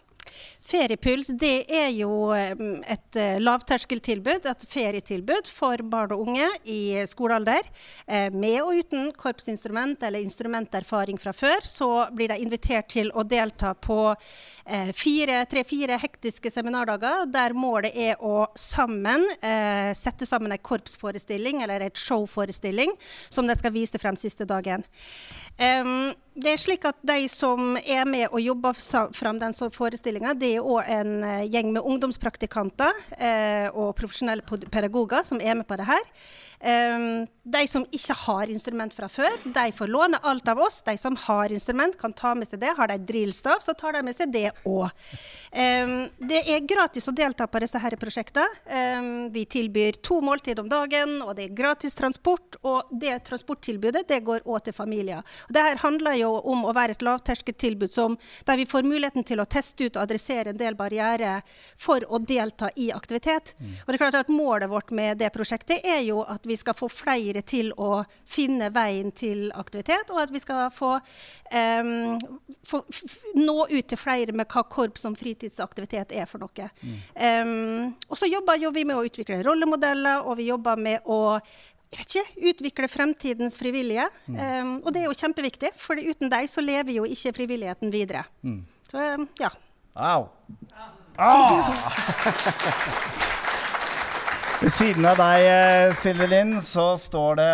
Feriepuls 0.65 1.29
det 1.37 1.67
er 1.69 1.91
jo 1.93 2.31
eh, 2.33 2.55
et 2.89 3.19
eh, 3.21 3.37
lavterskeltilbud, 3.43 4.47
et 4.49 4.63
ferietilbud 4.65 5.51
for 5.53 5.83
barn 5.93 6.15
og 6.17 6.23
unge 6.25 6.47
i 6.65 7.05
skolealder. 7.05 7.69
Eh, 8.09 8.31
Med 8.33 8.63
og 8.63 8.81
uten 8.81 9.11
korpsinstrument 9.13 10.01
eller 10.09 10.25
instrumenterfaring 10.25 11.21
fra 11.21 11.35
før, 11.37 11.69
så 11.69 11.91
blir 12.17 12.33
de 12.33 12.41
invitert 12.41 12.89
til 12.97 13.13
å 13.13 13.27
delta 13.29 13.75
på 13.77 14.15
fire- 14.97 15.45
tre-fire 15.45 15.99
hektiske 16.01 16.49
seminardager, 16.49 17.27
der 17.29 17.53
målet 17.53 17.93
er 17.93 18.17
å 18.25 18.47
sammen 18.57 19.27
sette 19.93 20.25
sammen 20.25 20.55
en 20.55 20.63
korpsforestilling 20.65 21.61
eller 21.61 21.85
et 21.85 22.01
showforestilling 22.01 22.95
som 23.29 23.45
de 23.45 23.57
skal 23.59 23.75
vise 23.75 24.01
frem 24.01 24.17
siste 24.17 24.47
dagen. 24.49 24.87
Det 25.55 26.51
er 26.51 26.59
slik 26.59 26.87
at 26.89 26.97
De 27.05 27.29
som 27.31 27.77
er 27.77 28.09
med 28.09 28.25
og 28.31 28.41
jobber 28.41 28.81
frem 29.15 29.39
den 29.39 29.53
forestillinga, 29.55 30.33
det 30.35 30.54
er 30.55 30.65
òg 30.65 30.89
en 30.91 31.13
eh, 31.25 31.45
gjeng 31.51 31.73
med 31.75 31.85
ungdomspraktikanter 31.85 33.05
eh, 33.19 33.69
og 33.73 33.95
profesjonelle 33.99 34.45
pedagoger 34.73 35.27
som 35.27 35.43
er 35.43 35.57
med 35.59 35.67
på 35.69 35.79
det 35.81 35.87
her. 35.89 36.11
Eh, 36.65 37.07
de 37.45 37.63
som 37.69 37.85
ikke 37.93 38.17
har 38.25 38.53
instrument 38.53 38.95
fra 38.97 39.09
før, 39.13 39.35
de 39.45 39.65
får 39.77 39.91
låne 39.91 40.21
alt 40.25 40.49
av 40.49 40.63
oss. 40.65 40.81
De 40.87 40.97
som 41.01 41.17
har 41.27 41.53
instrument, 41.53 41.97
kan 42.01 42.15
ta 42.17 42.33
med 42.35 42.49
seg 42.49 42.63
det. 42.63 42.73
Har 42.79 42.89
de 42.91 42.99
drillstav, 43.05 43.61
så 43.65 43.75
tar 43.77 43.97
de 43.99 44.05
med 44.07 44.17
seg 44.17 44.33
det 44.33 44.51
òg. 44.65 44.89
det 45.55 46.41
er 46.51 46.65
gratis 46.67 47.09
å 47.09 47.15
delta 47.15 47.47
på 47.47 47.61
disse 47.63 47.79
her 47.79 47.95
prosjektene. 48.01 48.49
Em, 48.67 49.29
vi 49.33 49.45
tilbyr 49.47 50.01
to 50.03 50.21
måltid 50.25 50.59
om 50.59 50.69
dagen, 50.71 51.21
og 51.23 51.37
det 51.37 51.49
er 51.49 51.57
gratis 51.57 51.95
transport. 51.95 52.59
Og 52.65 52.91
det 52.91 53.19
transporttilbudet 53.29 54.07
det 54.09 54.23
går 54.25 54.47
òg 54.49 54.65
til 54.65 54.77
familier. 54.77 55.23
Og 55.49 55.55
det 55.55 55.67
her 55.69 55.83
handler 55.85 56.19
jo 56.19 56.33
om 56.51 56.65
å 56.65 56.75
være 56.75 56.97
et 56.97 57.05
lavterskeltilbud 57.05 57.93
der 58.47 58.57
vi 58.57 58.67
får 58.69 58.87
muligheten 58.87 59.25
til 59.27 59.41
å 59.41 59.49
teste 59.49 59.87
ut 59.87 59.97
og 59.97 60.05
adressere 60.05 60.44
en 60.51 60.59
del 60.61 60.77
barrierer 60.79 61.43
for 61.81 62.05
å 62.09 62.21
delta 62.23 62.71
i 62.77 62.91
aktivitet. 62.95 63.55
Og 63.85 63.89
det 63.89 63.97
er 63.97 64.03
klart 64.03 64.21
at 64.21 64.33
Målet 64.35 64.71
vårt 64.71 64.91
med 64.95 65.19
det 65.19 65.31
prosjektet 65.35 65.85
er 65.85 66.01
jo 66.07 66.23
at 66.23 66.47
vi 66.47 66.57
skal 66.59 66.77
få 66.77 66.89
flere 66.93 67.43
til 67.43 67.73
å 67.81 68.05
finne 68.27 68.71
veien 68.75 69.13
til 69.15 69.51
aktivitet, 69.55 70.11
og 70.11 70.23
at 70.25 70.33
vi 70.35 70.43
skal 70.43 70.71
få, 70.75 70.97
um, 71.55 72.17
få 72.67 72.83
nå 73.39 73.59
ut 73.71 73.89
til 73.91 74.01
flere 74.01 74.35
med 74.35 74.49
hva 74.51 74.65
korps 74.69 75.05
som 75.05 75.17
fritidsaktivitet 75.19 76.15
er 76.15 76.27
for 76.31 76.43
noe. 76.43 76.71
Em, 77.15 77.93
og 78.09 78.19
så 78.19 78.29
jobber 78.31 78.59
jo 78.61 78.73
vi 78.75 78.87
med 78.89 78.99
å 78.99 79.05
utvikle 79.07 79.43
rollemodeller, 79.47 80.25
og 80.25 80.39
vi 80.41 80.51
jobber 80.51 80.81
med 80.81 81.07
å 81.11 81.39
vet 81.95 82.09
ikke, 82.09 82.49
utvikle 82.51 82.89
fremtidens 82.91 83.59
frivillige. 83.61 84.09
Em, 84.31 84.79
og 84.83 84.91
det 84.93 85.03
er 85.03 85.09
jo 85.09 85.19
kjempeviktig, 85.19 85.75
for 85.79 86.01
uten 86.01 86.33
deg 86.33 86.49
så 86.51 86.65
lever 86.65 86.99
jo 86.99 87.07
ikke 87.09 87.35
frivilligheten 87.37 87.93
videre. 87.95 88.25
Så 88.91 89.01
em, 89.03 89.29
ja. 89.41 89.53
Au. 89.95 90.27
Ah. 91.17 91.71
Ved 94.59 94.73
siden 94.75 95.07
av 95.07 95.21
deg, 95.21 95.45
eh, 95.47 95.93
Silje 95.95 96.27
Lind, 96.27 96.57
så 96.67 96.97
står 96.99 97.39
det 97.39 97.47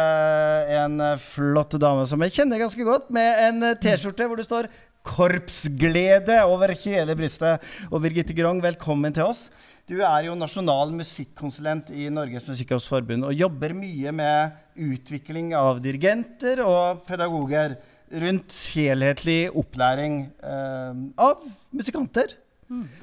en 0.78 0.94
eh, 1.04 1.20
flott 1.20 1.76
dame 1.82 2.06
som 2.08 2.24
jeg 2.24 2.32
kjenner 2.38 2.62
ganske 2.62 2.86
godt, 2.86 3.10
med 3.12 3.42
en 3.44 3.66
eh, 3.68 3.76
T-skjorte 3.76 4.24
hvor 4.24 4.40
det 4.40 4.46
står 4.48 4.70
'Korpsglede' 5.04 6.40
over 6.48 6.72
hele 6.80 7.12
brystet. 7.18 7.60
Og 7.92 8.00
Birgitte 8.00 8.32
Grong, 8.32 8.64
velkommen 8.64 9.12
til 9.12 9.28
oss. 9.28 9.50
Du 9.84 10.00
er 10.00 10.30
jo 10.30 10.38
nasjonal 10.38 10.96
musikkonsulent 10.96 11.92
i 11.92 12.08
Norges 12.08 12.48
Musikkhøgskoleforbund 12.48 13.28
og 13.28 13.36
jobber 13.36 13.76
mye 13.76 14.16
med 14.16 14.56
utvikling 14.80 15.52
av 15.52 15.84
dirigenter 15.84 16.64
og 16.64 17.04
pedagoger 17.04 17.76
rundt 18.10 18.54
helhetlig 18.74 19.40
opplæring 19.56 20.22
eh, 20.42 21.02
av 21.20 21.44
musikanter. 21.70 22.36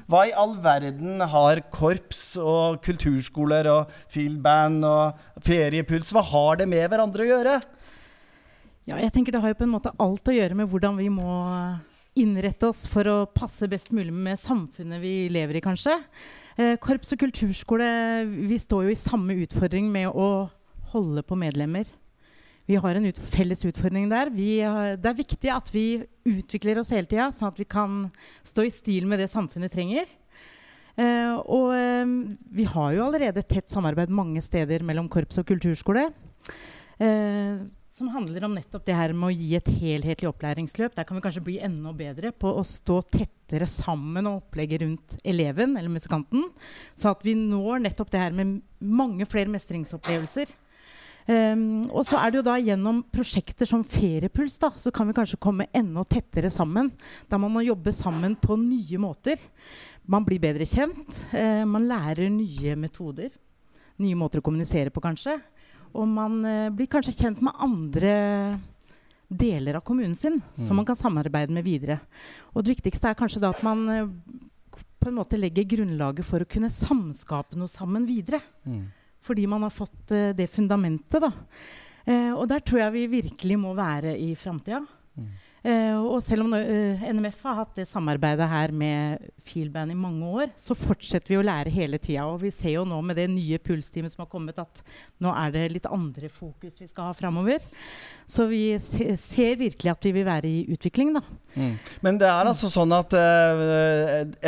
Hva 0.08 0.22
i 0.24 0.32
all 0.32 0.54
verden 0.64 1.20
har 1.28 1.60
korps 1.68 2.38
og 2.40 2.78
kulturskoler 2.84 3.68
og 3.68 3.90
fieldband 4.08 4.86
og 4.88 5.42
feriepuls 5.44 6.08
Hva 6.14 6.22
har 6.24 6.62
det 6.62 6.68
med 6.70 6.86
hverandre 6.88 7.26
å 7.26 7.28
gjøre? 7.28 7.58
Ja, 8.88 8.96
jeg 8.96 9.12
tenker 9.12 9.36
Det 9.36 9.42
har 9.44 9.52
jo 9.52 9.58
på 9.60 9.66
en 9.66 9.74
måte 9.74 9.92
alt 10.00 10.30
å 10.30 10.32
gjøre 10.32 10.56
med 10.56 10.72
hvordan 10.72 10.96
vi 10.96 11.10
må 11.12 11.28
innrette 12.18 12.70
oss 12.72 12.86
for 12.88 13.06
å 13.12 13.18
passe 13.28 13.68
best 13.70 13.92
mulig 13.94 14.14
med 14.14 14.40
samfunnet 14.40 15.02
vi 15.04 15.28
lever 15.30 15.60
i, 15.60 15.62
kanskje. 15.62 15.98
Eh, 16.56 16.74
korps 16.82 17.12
og 17.14 17.20
kulturskole 17.20 17.90
vi 18.48 18.56
står 18.58 18.88
jo 18.88 18.94
i 18.94 18.98
samme 18.98 19.36
utfordring 19.44 19.92
med 19.92 20.08
å 20.10 20.48
holde 20.94 21.22
på 21.22 21.36
medlemmer. 21.38 21.84
Vi 22.68 22.76
har 22.76 22.98
en 22.98 23.08
ut 23.08 23.18
felles 23.32 23.64
utfordring 23.64 24.10
der. 24.10 24.28
Har, 24.28 24.98
det 25.00 25.08
er 25.08 25.16
viktig 25.16 25.52
at 25.54 25.70
vi 25.72 25.86
utvikler 26.28 26.82
oss 26.82 26.92
hele 26.92 27.08
tida, 27.08 27.30
sånn 27.32 27.48
at 27.48 27.60
vi 27.60 27.64
kan 27.68 28.02
stå 28.44 28.66
i 28.68 28.72
stil 28.74 29.08
med 29.08 29.22
det 29.22 29.30
samfunnet 29.32 29.72
trenger. 29.72 30.10
Eh, 30.98 31.32
og 31.48 31.72
eh, 31.72 32.12
vi 32.58 32.66
har 32.68 32.92
jo 32.92 33.06
allerede 33.06 33.46
tett 33.46 33.72
samarbeid 33.72 34.12
mange 34.12 34.42
steder 34.44 34.84
mellom 34.84 35.08
korps 35.08 35.40
og 35.40 35.48
kulturskole. 35.48 36.10
Eh, 37.00 37.64
som 37.88 38.10
handler 38.12 38.44
om 38.44 38.54
nettopp 38.54 38.84
det 38.86 38.94
her 38.94 39.14
med 39.16 39.30
å 39.30 39.34
gi 39.34 39.54
et 39.56 39.68
helhetlig 39.80 40.28
opplæringsløp. 40.28 40.92
Der 40.94 41.06
kan 41.08 41.16
vi 41.16 41.24
kanskje 41.24 41.44
bli 41.46 41.56
enda 41.64 41.94
bedre 41.96 42.34
på 42.36 42.52
å 42.52 42.66
stå 42.66 43.00
tettere 43.08 43.66
sammen 43.70 44.28
og 44.28 44.42
opplegge 44.42 44.82
rundt 44.84 45.16
eleven 45.24 45.72
eller 45.72 45.90
musikanten. 45.90 46.44
Så 46.92 47.14
at 47.14 47.24
vi 47.24 47.32
når 47.38 47.86
nettopp 47.86 48.12
det 48.12 48.20
her 48.22 48.36
med 48.36 48.58
mange 48.78 49.26
flere 49.30 49.50
mestringsopplevelser. 49.56 50.52
Um, 51.28 51.82
og 51.92 52.06
så 52.08 52.16
er 52.22 52.32
det 52.32 52.38
jo 52.38 52.46
da 52.46 52.54
gjennom 52.56 53.02
prosjekter 53.12 53.68
som 53.68 53.82
Feriepuls 53.84 54.54
da, 54.62 54.70
så 54.80 54.88
kan 54.94 55.10
vi 55.10 55.16
kanskje 55.18 55.36
komme 55.44 55.66
enda 55.76 56.00
tettere 56.08 56.48
sammen. 56.48 56.88
Der 57.28 57.40
man 57.42 57.52
må 57.52 57.66
jobbe 57.66 57.92
sammen 57.92 58.32
på 58.40 58.56
nye 58.56 59.00
måter. 59.02 59.36
Man 60.08 60.24
blir 60.24 60.40
bedre 60.40 60.64
kjent. 60.64 61.20
Uh, 61.34 61.68
man 61.68 61.84
lærer 61.90 62.32
nye 62.32 62.78
metoder. 62.80 63.34
Nye 64.00 64.16
måter 64.16 64.40
å 64.40 64.46
kommunisere 64.46 64.94
på, 64.94 65.04
kanskje. 65.04 65.36
Og 65.92 66.08
man 66.08 66.40
uh, 66.46 66.72
blir 66.72 66.88
kanskje 66.88 67.18
kjent 67.18 67.44
med 67.44 67.60
andre 67.60 68.16
deler 69.28 69.76
av 69.76 69.84
kommunen 69.84 70.16
sin 70.16 70.38
mm. 70.38 70.52
som 70.56 70.78
man 70.80 70.86
kan 70.88 70.96
samarbeide 70.96 71.52
med 71.52 71.66
videre. 71.66 71.98
Og 72.54 72.64
det 72.64 72.78
viktigste 72.78 73.10
er 73.10 73.18
kanskje 73.18 73.44
da 73.44 73.52
at 73.52 73.60
man 73.66 73.84
uh, 73.92 74.06
på 74.96 75.10
en 75.10 75.20
måte 75.20 75.36
legger 75.36 75.68
grunnlaget 75.76 76.24
for 76.24 76.40
å 76.40 76.48
kunne 76.48 76.72
samskape 76.72 77.58
noe 77.60 77.68
sammen 77.68 78.08
videre. 78.08 78.40
Mm 78.64 78.86
fordi 79.24 79.48
man 79.50 79.66
har 79.66 79.74
fått 79.74 80.14
uh, 80.14 80.30
det 80.36 80.48
fundamentet. 80.52 81.22
Da. 81.24 81.32
Uh, 82.08 82.32
og 82.38 82.46
der 82.50 82.64
tror 82.64 82.86
jeg 82.86 82.96
vi 82.96 83.10
virkelig 83.18 83.60
må 83.60 83.74
være 83.76 84.16
i 84.18 84.32
framtida. 84.38 84.84
Mm. 85.18 85.36
Uh, 85.58 85.96
og 86.14 86.20
selv 86.22 86.44
om 86.46 86.52
NMF 86.54 87.40
har 87.42 87.56
hatt 87.58 87.80
det 87.80 87.88
samarbeidet 87.90 88.46
her 88.48 88.70
med 88.70 89.24
Feelband 89.44 89.90
i 89.90 89.96
mange 89.98 90.28
år, 90.30 90.52
så 90.56 90.76
fortsetter 90.78 91.34
vi 91.34 91.40
å 91.40 91.44
lære 91.44 91.72
hele 91.74 91.98
tida. 92.00 92.28
Og 92.30 92.38
vi 92.44 92.52
ser 92.54 92.76
jo 92.76 92.84
nå 92.88 93.00
med 93.04 93.18
det 93.18 93.26
nye 93.32 93.58
pulsteamet 93.60 94.14
som 94.14 94.22
har 94.22 94.30
kommet, 94.30 94.62
at 94.62 94.80
nå 95.20 95.34
er 95.34 95.52
det 95.56 95.66
litt 95.74 95.90
andre 95.90 96.30
fokus 96.30 96.78
vi 96.78 96.86
skal 96.86 97.10
ha 97.10 97.18
framover. 97.18 97.66
Så 98.28 98.46
vi 98.48 98.62
se, 98.80 99.10
ser 99.18 99.58
virkelig 99.58 99.92
at 99.92 100.08
vi 100.08 100.14
vil 100.14 100.28
være 100.30 100.48
i 100.48 100.64
utvikling, 100.72 101.10
da. 101.18 101.24
Mm. 101.58 101.74
Men 102.06 102.22
det 102.22 102.30
er 102.30 102.52
altså 102.54 102.70
sånn 102.70 102.94
at 102.94 103.18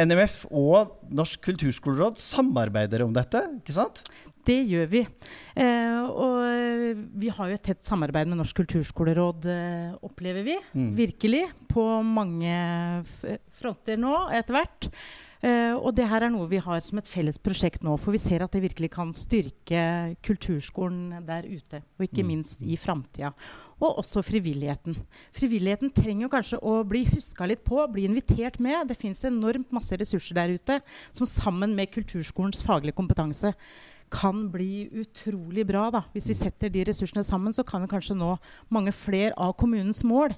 NMF 0.07 0.45
og 0.47 0.95
Norsk 1.11 1.43
kulturskoleråd 1.51 2.23
samarbeider 2.23 3.03
om 3.05 3.13
dette, 3.17 3.43
ikke 3.59 3.77
sant? 3.77 4.05
Det 4.47 4.59
gjør 4.71 4.91
vi. 4.91 5.03
Eh, 5.61 6.03
og 6.09 7.01
vi 7.21 7.31
har 7.35 7.51
jo 7.51 7.59
et 7.59 7.67
tett 7.71 7.83
samarbeid 7.87 8.31
med 8.31 8.41
Norsk 8.41 8.63
kulturskoleråd, 8.63 9.49
eh, 9.53 9.97
opplever 10.07 10.47
vi. 10.47 10.59
Mm. 10.75 10.93
Virkelig. 10.99 11.47
På 11.71 12.03
mange 12.03 12.55
fronter 13.61 14.01
nå 14.01 14.15
etter 14.35 14.57
hvert. 14.57 14.89
Eh, 15.41 15.73
og 15.73 15.95
det 15.97 16.05
her 16.11 16.27
er 16.27 16.33
noe 16.33 16.51
vi 16.51 16.59
har 16.61 16.83
som 16.85 16.99
et 17.01 17.09
felles 17.09 17.39
prosjekt 17.41 17.85
nå, 17.85 17.95
for 17.97 18.13
vi 18.13 18.21
ser 18.21 18.43
at 18.45 18.53
det 18.53 18.61
virkelig 18.61 18.91
kan 18.93 19.13
styrke 19.17 20.15
kulturskolen 20.27 21.23
der 21.29 21.49
ute. 21.49 21.81
Og 21.97 22.05
ikke 22.09 22.25
mm. 22.25 22.31
minst 22.35 22.65
i 22.65 22.77
framtida. 22.81 23.33
Og 23.81 24.03
også 24.03 24.21
frivilligheten. 24.27 24.99
Frivilligheten 25.33 25.95
trenger 25.97 26.27
jo 26.27 26.33
kanskje 26.35 26.59
å 26.61 26.75
bli 26.85 27.07
huska 27.09 27.49
litt 27.49 27.63
på, 27.65 27.81
bli 27.89 28.05
invitert 28.09 28.61
med. 28.61 28.91
Det 28.91 28.99
fins 29.01 29.25
enormt 29.25 29.73
masse 29.73 29.97
ressurser 29.97 30.37
der 30.37 30.53
ute 30.53 30.81
som 31.09 31.29
sammen 31.29 31.73
med 31.79 31.93
kulturskolens 31.95 32.61
faglige 32.67 32.99
kompetanse 32.99 33.55
kan 34.11 34.49
bli 34.53 34.89
utrolig 35.03 35.65
bra. 35.69 35.89
Da. 35.95 36.03
Hvis 36.15 36.31
vi 36.33 36.39
setter 36.39 36.73
de 36.73 36.85
ressursene 36.89 37.25
sammen, 37.27 37.55
så 37.55 37.65
kan 37.67 37.85
vi 37.85 37.91
kanskje 37.93 38.19
nå 38.19 38.35
mange 38.73 38.93
flere 38.95 39.35
av 39.39 39.55
kommunens 39.61 40.03
mål 40.07 40.35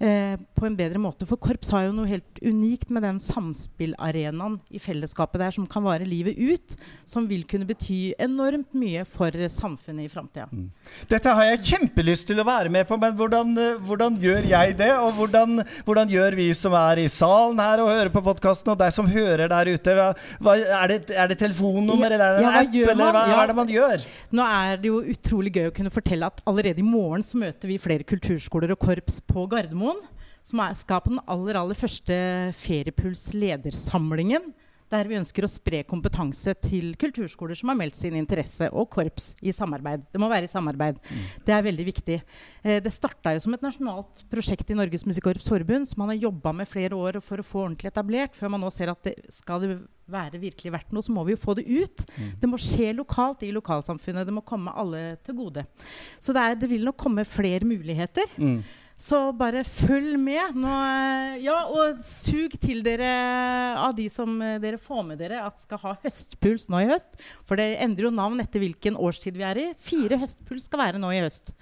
eh, 0.00 0.36
på 0.54 0.66
en 0.66 0.76
bedre 0.78 1.00
måte. 1.02 1.26
For 1.28 1.40
korps 1.40 1.70
har 1.74 1.86
jo 1.86 1.94
noe 1.96 2.08
helt 2.10 2.40
unikt 2.42 2.92
med 2.94 3.04
den 3.06 3.20
samspillarenaen 3.22 4.58
i 4.70 4.80
fellesskapet 4.82 5.42
der 5.42 5.54
som 5.54 5.66
kan 5.70 5.86
vare 5.86 6.06
livet 6.08 6.38
ut. 6.38 6.76
Som 7.08 7.28
vil 7.30 7.44
kunne 7.48 7.68
bety 7.68 8.14
enormt 8.18 8.74
mye 8.78 9.04
for 9.08 9.34
samfunnet 9.52 10.08
i 10.08 10.12
framtida. 10.12 10.48
Mm. 10.52 10.68
Dette 11.10 11.34
har 11.34 11.50
jeg 11.50 11.64
kjempelyst 11.72 12.28
til 12.30 12.40
å 12.40 12.46
være 12.48 12.72
med 12.72 12.88
på, 12.88 12.98
men 13.00 13.16
hvordan, 13.18 13.54
eh, 13.58 13.80
hvordan 13.88 14.18
gjør 14.22 14.48
jeg 14.52 14.76
det? 14.78 14.92
Og 14.98 15.12
hvordan, 15.18 15.62
hvordan, 15.86 16.08
gjør 16.08 16.36
vi 16.38 16.48
som 16.56 16.74
er 16.78 17.02
i 17.02 17.08
salen 17.12 17.58
her 17.60 17.82
og 17.82 17.90
hører 17.92 18.12
på 18.12 18.22
podkasten, 18.24 18.72
og 18.72 18.78
deg 18.80 18.94
som 18.94 19.08
hører 19.10 19.50
der 19.50 19.72
ute? 19.74 19.96
Hva, 19.98 20.08
hva, 20.42 20.56
er, 20.58 20.94
det, 20.94 21.00
er, 21.14 21.30
det, 21.30 21.38
telefonnummer, 21.40 22.14
eller 22.14 22.24
er 22.24 22.38
det 22.38 22.46
ja, 22.46 22.54
app, 22.62 22.78
eller 22.94 23.02
hva, 23.02 23.24
ja. 23.26 23.34
hva, 23.34 23.42
er 23.42 23.52
det 23.52 23.58
man 23.58 23.72
gjør? 23.72 24.06
Nå 24.38 24.46
er 24.48 24.80
det 24.82 24.90
jo 24.90 25.00
utrolig 25.14 25.52
gøy 25.54 25.68
å 25.70 25.74
kunne 25.74 25.92
fortelle 25.92 26.28
at 26.28 26.42
allerede 26.48 26.82
i 26.82 26.86
morgen 26.86 27.24
så 27.24 27.40
møter 27.40 27.70
vi 27.70 27.78
flere 27.82 28.06
kulturskoler 28.08 28.72
og 28.74 28.80
korps 28.82 29.20
på 29.28 29.46
Gardermoen, 29.50 29.87
som 30.48 30.62
er, 30.64 30.78
skal 30.80 31.02
på 31.04 31.12
den 31.12 31.20
aller, 31.28 31.58
aller 31.60 31.76
første 31.76 32.16
Feriepuls 32.56 33.28
ledersamlingen. 33.36 34.52
Der 34.88 35.04
vi 35.04 35.18
ønsker 35.18 35.44
å 35.44 35.50
spre 35.52 35.82
kompetanse 35.84 36.54
til 36.64 36.94
kulturskoler 36.96 37.58
som 37.58 37.68
har 37.68 37.76
meldt 37.76 37.98
sin 37.98 38.14
interesse, 38.16 38.70
og 38.72 38.88
korps 38.94 39.34
i 39.44 39.52
samarbeid. 39.52 40.06
Det 40.08 40.20
må 40.22 40.30
være 40.32 40.48
i 40.48 40.52
samarbeid. 40.52 40.96
Mm. 41.04 41.26
Det 41.44 41.52
er 41.52 41.66
veldig 41.66 41.86
viktig. 41.90 42.16
Eh, 42.62 42.78
det 42.80 42.94
starta 42.94 43.34
jo 43.36 43.42
som 43.44 43.52
et 43.52 43.66
nasjonalt 43.66 44.24
prosjekt 44.32 44.72
i 44.72 44.78
Norges 44.78 45.04
Musikkorps 45.04 45.50
Forbund, 45.52 45.90
som 45.90 46.00
man 46.00 46.14
har 46.14 46.22
jobba 46.22 46.54
med 46.56 46.72
flere 46.72 46.96
år 46.96 47.20
for 47.20 47.42
å 47.42 47.44
få 47.44 47.66
ordentlig 47.66 47.92
etablert. 47.92 48.32
Før 48.38 48.56
man 48.56 48.64
nå 48.64 48.72
ser 48.72 48.94
at 48.94 49.04
det, 49.04 49.18
skal 49.36 49.60
det 49.60 49.70
være 50.08 50.40
virkelig 50.40 50.72
verdt 50.72 50.96
noe, 50.96 51.04
så 51.04 51.12
må 51.12 51.28
vi 51.28 51.36
jo 51.36 51.44
få 51.44 51.58
det 51.60 51.68
ut. 51.68 52.08
Mm. 52.16 52.34
Det 52.40 52.48
må 52.48 52.64
skje 52.64 52.94
lokalt 52.96 53.44
i 53.44 53.52
lokalsamfunnet. 53.52 54.24
Det 54.24 54.40
må 54.40 54.46
komme 54.48 54.72
alle 54.72 55.18
til 55.20 55.36
gode. 55.36 55.68
Så 56.16 56.32
det, 56.32 56.40
er, 56.40 56.60
det 56.64 56.72
vil 56.72 56.88
nok 56.88 56.96
komme 56.96 57.28
flere 57.28 57.68
muligheter. 57.68 58.38
Mm. 58.40 58.62
Så 58.98 59.18
bare 59.38 59.62
følg 59.62 60.16
med. 60.18 60.56
Nå, 60.58 60.72
ja, 61.44 61.58
og 61.70 62.00
sug 62.02 62.56
til 62.58 62.82
dere 62.82 63.10
av 63.78 63.94
de 63.94 64.08
som 64.10 64.40
dere 64.58 64.80
får 64.82 65.04
med 65.06 65.22
dere 65.22 65.44
at 65.46 65.62
skal 65.62 65.78
ha 65.84 65.92
høstpuls 66.02 66.66
nå 66.72 66.82
i 66.82 66.88
høst. 66.90 67.14
For 67.46 67.60
det 67.60 67.76
endrer 67.78 68.08
jo 68.08 68.16
navn 68.16 68.42
etter 68.42 68.64
hvilken 68.64 68.98
årstid 68.98 69.38
vi 69.38 69.46
er 69.46 69.62
i. 69.62 69.68
Fire 69.78 70.18
høstpuls 70.18 70.66
skal 70.66 70.82
være 70.82 71.02
nå 71.02 71.12
i 71.14 71.22
høst. 71.22 71.54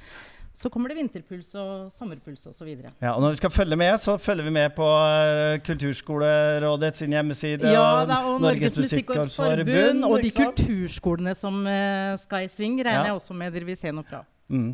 Så 0.56 0.70
kommer 0.72 0.88
det 0.88 0.96
vinterpuls 0.96 1.50
og 1.60 1.90
sommerpuls 1.92 2.46
osv. 2.48 2.70
Ja, 3.02 3.10
og 3.12 3.20
når 3.20 3.34
vi 3.34 3.40
skal 3.42 3.52
følge 3.52 3.76
med, 3.76 3.98
så 4.00 4.14
følger 4.16 4.46
vi 4.46 4.54
med 4.56 4.72
på 4.72 4.86
uh, 4.88 5.58
Kulturskolerådet 5.66 6.96
sin 6.96 7.12
hjemmeside. 7.12 7.74
Ja, 7.74 8.06
da, 8.08 8.22
og 8.24 8.40
Norges, 8.40 8.78
Norges 8.78 8.78
Musikkorpsforbund. 8.86 10.06
Og 10.08 10.24
de 10.24 10.32
kulturskolene 10.32 11.36
som 11.36 11.60
uh, 11.68 12.16
skal 12.22 12.46
i 12.46 12.48
sving, 12.48 12.80
regner 12.80 13.02
ja. 13.02 13.10
jeg 13.10 13.20
også 13.20 13.36
med 13.36 13.52
dere 13.52 13.68
vil 13.68 13.76
se 13.76 13.92
noe 13.92 14.08
fra. 14.08 14.22
Mm. 14.48 14.72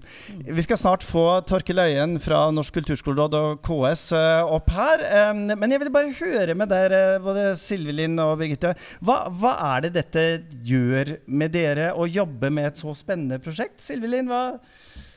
Vi 0.54 0.62
skal 0.68 0.78
snart 0.78 1.02
få 1.02 1.24
Torkil 1.48 1.80
Øyen 1.82 2.18
fra 2.22 2.44
Norsk 2.54 2.78
kulturskoleråd 2.78 3.34
og 3.40 3.62
KS 3.66 4.12
uh, 4.14 4.54
opp 4.54 4.70
her. 4.78 5.02
Men 5.34 5.66
jeg 5.66 5.82
vil 5.82 5.94
bare 5.98 6.14
høre 6.20 6.54
med 6.62 6.70
dere, 6.70 7.04
både 7.24 7.56
Silvelin 7.58 8.20
og 8.22 8.36
Birgitte. 8.38 8.76
Hva, 9.02 9.24
hva, 9.34 9.58
er 9.74 9.88
det 9.88 9.96
dette 9.98 10.28
gjør 10.62 11.16
med 11.26 11.58
dere 11.58 11.90
å 11.96 12.06
jobbe 12.06 12.54
med 12.54 12.70
et 12.70 12.84
så 12.86 12.94
spennende 12.94 13.42
prosjekt? 13.42 13.82
Silvelin, 13.82 14.30
hva, 14.30 14.60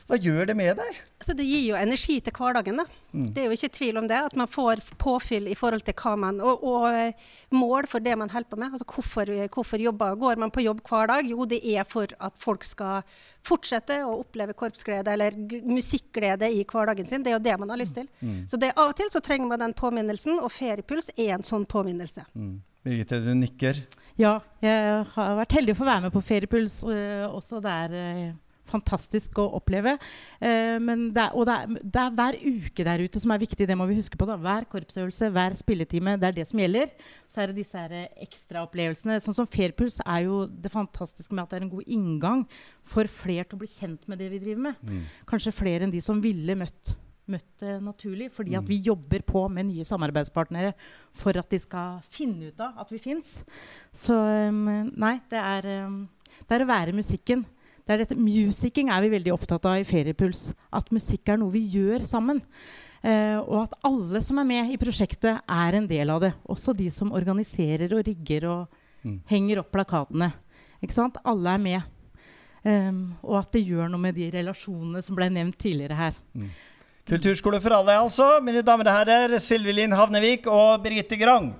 hva 0.06 0.16
gjør 0.22 0.46
det 0.46 0.54
med 0.54 0.76
deg? 0.78 0.98
Altså, 1.18 1.34
det 1.34 1.44
gir 1.48 1.62
jo 1.64 1.78
energi 1.78 2.20
til 2.22 2.34
hverdagen. 2.36 2.78
Mm. 3.10 3.24
Det 3.34 3.42
er 3.42 3.48
jo 3.48 3.56
ikke 3.56 3.72
tvil 3.74 3.96
om 3.98 4.06
det. 4.06 4.18
At 4.28 4.36
man 4.38 4.46
får 4.46 4.82
påfyll 5.02 5.48
i 5.50 5.56
forhold 5.58 5.82
til 5.86 5.96
hva 5.98 6.12
man 6.20 6.38
Og, 6.40 6.62
og 6.62 6.84
eh, 6.94 7.24
mål 7.50 7.88
for 7.90 8.04
det 8.04 8.14
man 8.18 8.30
holder 8.30 8.50
på 8.52 8.58
med. 8.60 8.76
Altså, 8.76 8.86
hvorfor, 8.86 9.32
hvorfor 9.54 9.82
jobber, 9.82 10.14
går 10.14 10.38
man 10.38 10.54
på 10.54 10.62
jobb 10.62 10.84
hver 10.86 11.10
dag? 11.10 11.26
Jo, 11.26 11.44
det 11.44 11.58
er 11.74 11.88
for 11.90 12.06
at 12.20 12.38
folk 12.38 12.64
skal 12.64 13.02
fortsette 13.46 13.98
å 14.06 14.14
oppleve 14.20 14.54
korpsglede 14.54 15.10
eller 15.10 15.34
musikkglede 15.66 16.52
i 16.54 16.62
hverdagen 16.62 17.10
sin. 17.10 17.26
Det 17.26 17.34
er 17.34 17.38
jo 17.40 17.44
det 17.48 17.58
man 17.58 17.74
har 17.74 17.82
lyst 17.82 17.98
til. 17.98 18.06
Mm. 18.20 18.46
Så 18.46 18.62
det, 18.62 18.76
av 18.76 18.94
og 18.94 18.96
til 19.00 19.10
så 19.10 19.22
trenger 19.24 19.50
man 19.50 19.66
den 19.66 19.74
påminnelsen, 19.74 20.38
og 20.38 20.54
Feriepuls 20.54 21.10
er 21.16 21.34
en 21.34 21.46
sånn 21.46 21.66
påminnelse. 21.66 22.28
Mm. 22.38 22.56
Birgitte, 22.86 23.18
du 23.26 23.32
nikker. 23.34 23.82
Ja, 24.22 24.38
jeg 24.62 25.06
har 25.16 25.38
vært 25.42 25.58
heldig 25.58 25.74
å 25.74 25.78
få 25.82 25.86
være 25.88 26.06
med 26.06 26.14
på 26.14 26.22
Feriepuls 26.24 26.84
øh, 26.86 27.24
også 27.26 27.58
der. 27.64 27.96
Øh, 27.98 28.28
fantastisk 28.70 29.38
å 29.42 29.48
oppleve. 29.58 29.96
Eh, 30.40 30.76
men 30.82 31.08
det 31.14 31.24
er, 31.24 31.36
og 31.36 31.46
det 31.48 31.56
er, 31.56 31.78
det 31.82 32.02
er, 32.02 32.16
hver 32.18 32.38
uke 32.42 32.86
der 32.88 33.04
ute 33.04 33.22
som 33.22 33.34
er 33.34 33.42
viktig. 33.42 33.68
Det 33.68 33.78
må 33.78 33.88
vi 33.90 33.98
huske 34.00 34.18
på. 34.18 34.28
da. 34.28 34.38
Hver 34.40 34.68
korpsøvelse, 34.72 35.30
hver 35.34 35.56
spilletime. 35.58 36.16
Det 36.20 36.30
er 36.30 36.36
det 36.40 36.48
som 36.50 36.62
gjelder. 36.62 36.92
Så 37.30 37.42
er 37.42 37.52
det 37.52 37.62
disse 37.62 37.86
ekstraopplevelsene. 38.26 39.20
Sånn 39.24 39.38
som 39.40 39.50
Fairpuls 39.50 40.00
er 40.04 40.26
jo 40.26 40.44
det 40.50 40.72
fantastiske 40.74 41.34
med 41.34 41.46
at 41.46 41.54
det 41.54 41.60
er 41.60 41.66
en 41.68 41.74
god 41.76 41.96
inngang 41.98 42.44
for 42.86 43.08
flere 43.10 43.46
til 43.46 43.58
å 43.58 43.64
bli 43.64 43.72
kjent 43.72 44.06
med 44.10 44.22
det 44.22 44.30
vi 44.34 44.42
driver 44.42 44.68
med. 44.70 44.86
Mm. 44.86 45.02
Kanskje 45.28 45.54
flere 45.56 45.86
enn 45.86 45.94
de 45.94 46.04
som 46.04 46.22
ville 46.22 46.58
møtt 46.58 46.96
møtt 47.30 47.46
det 47.62 47.76
naturlig. 47.82 48.30
Fordi 48.34 48.54
at 48.56 48.64
mm. 48.64 48.70
vi 48.70 48.82
jobber 48.86 49.24
på 49.26 49.46
med 49.52 49.70
nye 49.70 49.86
samarbeidspartnere 49.86 50.72
for 51.16 51.38
at 51.38 51.50
de 51.50 51.60
skal 51.62 52.00
finne 52.12 52.50
ut 52.50 52.62
av 52.62 52.82
at 52.84 52.92
vi 52.92 53.02
fins. 53.02 53.40
Så 53.94 54.16
um, 54.16 54.92
nei, 54.94 55.16
det 55.32 55.42
er, 55.42 55.70
um, 55.86 56.04
det 56.46 56.58
er 56.58 56.66
å 56.66 56.70
være 56.70 56.96
musikken. 56.96 57.44
Det 57.86 57.94
er 57.94 58.02
dette, 58.02 58.16
Musicking 58.18 58.90
er 58.90 59.04
vi 59.04 59.12
veldig 59.12 59.30
opptatt 59.30 59.66
av 59.70 59.78
i 59.78 59.86
Feriepuls. 59.86 60.50
At 60.74 60.90
musikk 60.94 61.30
er 61.30 61.38
noe 61.38 61.54
vi 61.54 61.62
gjør 61.70 62.02
sammen. 62.08 62.42
Uh, 63.06 63.38
og 63.44 63.60
at 63.60 63.76
alle 63.86 64.22
som 64.26 64.40
er 64.42 64.48
med 64.48 64.72
i 64.74 64.78
prosjektet, 64.80 65.38
er 65.46 65.76
en 65.78 65.86
del 65.86 66.10
av 66.10 66.24
det. 66.24 66.32
Også 66.50 66.74
de 66.74 66.88
som 66.90 67.14
organiserer 67.14 67.94
og 67.94 68.02
rigger 68.08 68.48
og 68.50 68.80
mm. 69.06 69.20
henger 69.30 69.62
opp 69.62 69.70
plakatene. 69.76 70.32
Ikke 70.82 70.96
sant? 70.96 71.20
Alle 71.22 71.54
er 71.54 71.62
med. 71.62 71.92
Um, 72.66 73.14
og 73.22 73.38
at 73.44 73.52
det 73.54 73.62
gjør 73.68 73.92
noe 73.92 74.02
med 74.02 74.18
de 74.18 74.32
relasjonene 74.34 75.04
som 75.06 75.14
ble 75.14 75.30
nevnt 75.30 75.60
tidligere 75.62 76.00
her. 76.00 76.18
Mm. 76.34 76.50
Kulturskole 77.06 77.62
for 77.62 77.76
alle, 77.76 77.94
altså. 78.02 78.40
Mine 78.42 78.66
damer 78.66 78.90
og 78.90 78.98
herrer, 78.98 79.38
Silvelin 79.38 79.94
Havnevik 79.94 80.50
og 80.50 80.82
Birgitte 80.82 81.14
Grang. 81.20 81.52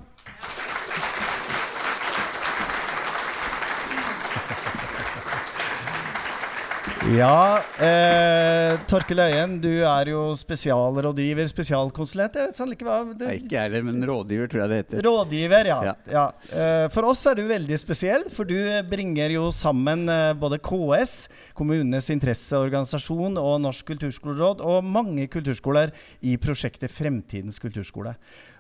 Ja, 7.15 7.63
eh, 7.79 8.73
Torkel 8.91 9.21
Øyen, 9.23 9.53
du 9.63 9.69
er 9.87 10.09
jo 10.11 10.33
spesialrådgiver, 10.35 11.47
spesialkonsulent. 11.47 12.35
Jeg 12.35 12.51
vet 12.51 12.59
sånn 12.59 12.73
ikke 12.75 12.89
hva 12.89 12.97
det, 13.13 13.29
Nei, 13.29 13.37
ikke 13.39 13.55
jeg 13.55 13.63
heller, 13.69 13.85
men 13.87 14.03
rådgiver 14.11 14.51
tror 14.51 14.65
jeg 14.65 14.73
det 14.73 14.79
heter. 14.81 15.03
Rådgiver, 15.07 15.71
ja. 15.71 15.77
Ja. 15.87 15.93
ja. 16.11 16.25
Eh, 16.51 16.89
For 16.91 17.07
oss 17.07 17.23
er 17.31 17.39
du 17.39 17.45
veldig 17.47 17.79
spesiell, 17.79 18.27
for 18.35 18.49
du 18.51 18.59
bringer 18.91 19.37
jo 19.37 19.45
sammen 19.55 20.03
eh, 20.11 20.33
både 20.35 20.59
KS, 20.59 21.15
kommunenes 21.55 22.11
interesseorganisasjon 22.11 23.39
og 23.39 23.55
Norsk 23.63 23.87
kulturskoleråd, 23.95 24.67
og 24.67 24.83
mange 24.99 25.29
kulturskoler 25.31 25.95
i 26.27 26.35
prosjektet 26.43 26.91
Fremtidens 26.91 27.63
kulturskole. 27.63 28.17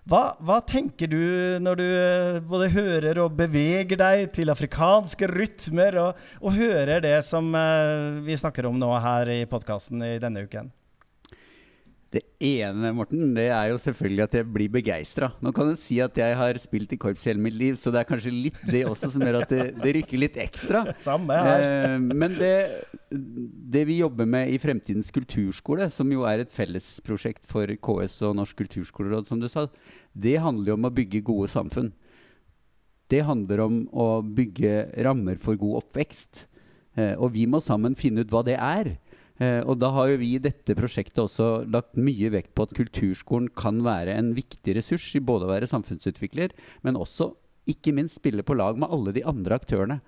Hva, 0.06 0.36
hva 0.38 0.60
tenker 0.62 1.10
du 1.10 1.22
når 1.58 1.78
du 1.80 1.86
eh, 1.90 2.36
både 2.46 2.68
hører 2.70 3.18
og 3.24 3.32
beveger 3.40 3.98
deg 3.98 4.28
til 4.36 4.52
afrikanske 4.52 5.26
rytmer, 5.32 5.98
og, 5.98 6.20
og 6.38 6.54
hører 6.54 7.02
det 7.02 7.16
som 7.26 7.48
eh, 7.58 8.20
vi 8.22 8.38
snakker 8.38 8.68
om 8.70 8.78
nå 8.78 8.92
her 9.02 9.32
i 9.34 9.40
podkasten 9.50 10.04
i 10.06 10.12
denne 10.22 10.44
uken? 10.46 10.70
Det 12.16 12.22
ene, 12.40 12.94
Morten, 12.96 13.34
det 13.36 13.50
er 13.52 13.68
jo 13.68 13.80
selvfølgelig 13.80 14.22
at 14.24 14.34
jeg 14.38 14.46
blir 14.48 14.70
begeistra. 14.72 15.28
Nå 15.44 15.50
kan 15.52 15.68
du 15.68 15.74
si 15.76 15.98
at 16.00 16.16
jeg 16.16 16.36
har 16.38 16.60
spilt 16.62 16.94
i 16.94 16.98
korps 17.00 17.26
hele 17.28 17.42
mitt 17.44 17.56
liv, 17.58 17.76
så 17.76 17.92
det 17.92 18.00
er 18.00 18.08
kanskje 18.08 18.32
litt 18.32 18.62
det 18.72 18.86
også 18.88 19.10
som 19.12 19.24
gjør 19.26 19.42
at 19.42 19.52
det, 19.52 19.66
det 19.82 19.92
rykker 19.98 20.22
litt 20.22 20.38
ekstra. 20.40 20.86
Samme 21.04 21.36
her. 21.36 21.66
Eh, 21.66 21.96
men 22.00 22.38
det, 22.38 22.54
det 23.76 23.84
vi 23.90 23.98
jobber 23.98 24.28
med 24.32 24.54
i 24.54 24.56
Fremtidens 24.62 25.12
kulturskole, 25.12 25.90
som 25.92 26.08
jo 26.14 26.24
er 26.28 26.46
et 26.46 26.56
fellesprosjekt 26.56 27.44
for 27.50 27.68
KS 27.68 28.22
og 28.30 28.36
Norsk 28.40 28.64
kulturskoleråd, 28.64 29.28
som 29.28 29.42
du 29.42 29.50
sa, 29.52 29.66
det 30.16 30.38
handler 30.40 30.72
jo 30.72 30.80
om 30.80 30.88
å 30.88 30.94
bygge 30.96 31.24
gode 31.26 31.52
samfunn. 31.52 31.92
Det 33.12 33.26
handler 33.28 33.66
om 33.66 33.80
å 33.92 34.08
bygge 34.24 34.86
rammer 35.04 35.36
for 35.42 35.58
god 35.60 35.82
oppvekst. 35.82 36.46
Eh, 36.96 37.12
og 37.12 37.34
vi 37.36 37.44
må 37.50 37.60
sammen 37.60 37.98
finne 37.98 38.24
ut 38.24 38.32
hva 38.32 38.40
det 38.46 38.56
er. 38.56 38.96
Eh, 39.36 39.60
og 39.68 39.76
da 39.82 39.90
har 39.92 40.10
jo 40.10 40.20
vi 40.22 40.30
i 40.36 40.42
dette 40.42 40.76
prosjektet 40.78 41.20
også 41.20 41.66
lagt 41.68 41.98
mye 42.00 42.30
vekt 42.32 42.54
på 42.56 42.64
at 42.64 42.76
kulturskolen 42.76 43.50
kan 43.56 43.82
være 43.84 44.14
en 44.16 44.32
viktig 44.36 44.76
ressurs 44.78 45.08
i 45.18 45.20
både 45.20 45.44
å 45.44 45.52
være 45.52 45.68
samfunnsutvikler, 45.68 46.54
men 46.86 46.96
også 46.96 47.34
ikke 47.68 47.92
minst 47.96 48.20
spille 48.20 48.46
på 48.46 48.56
lag 48.56 48.78
med 48.80 48.92
alle 48.94 49.12
de 49.16 49.24
andre 49.26 49.58
aktørene. 49.58 49.98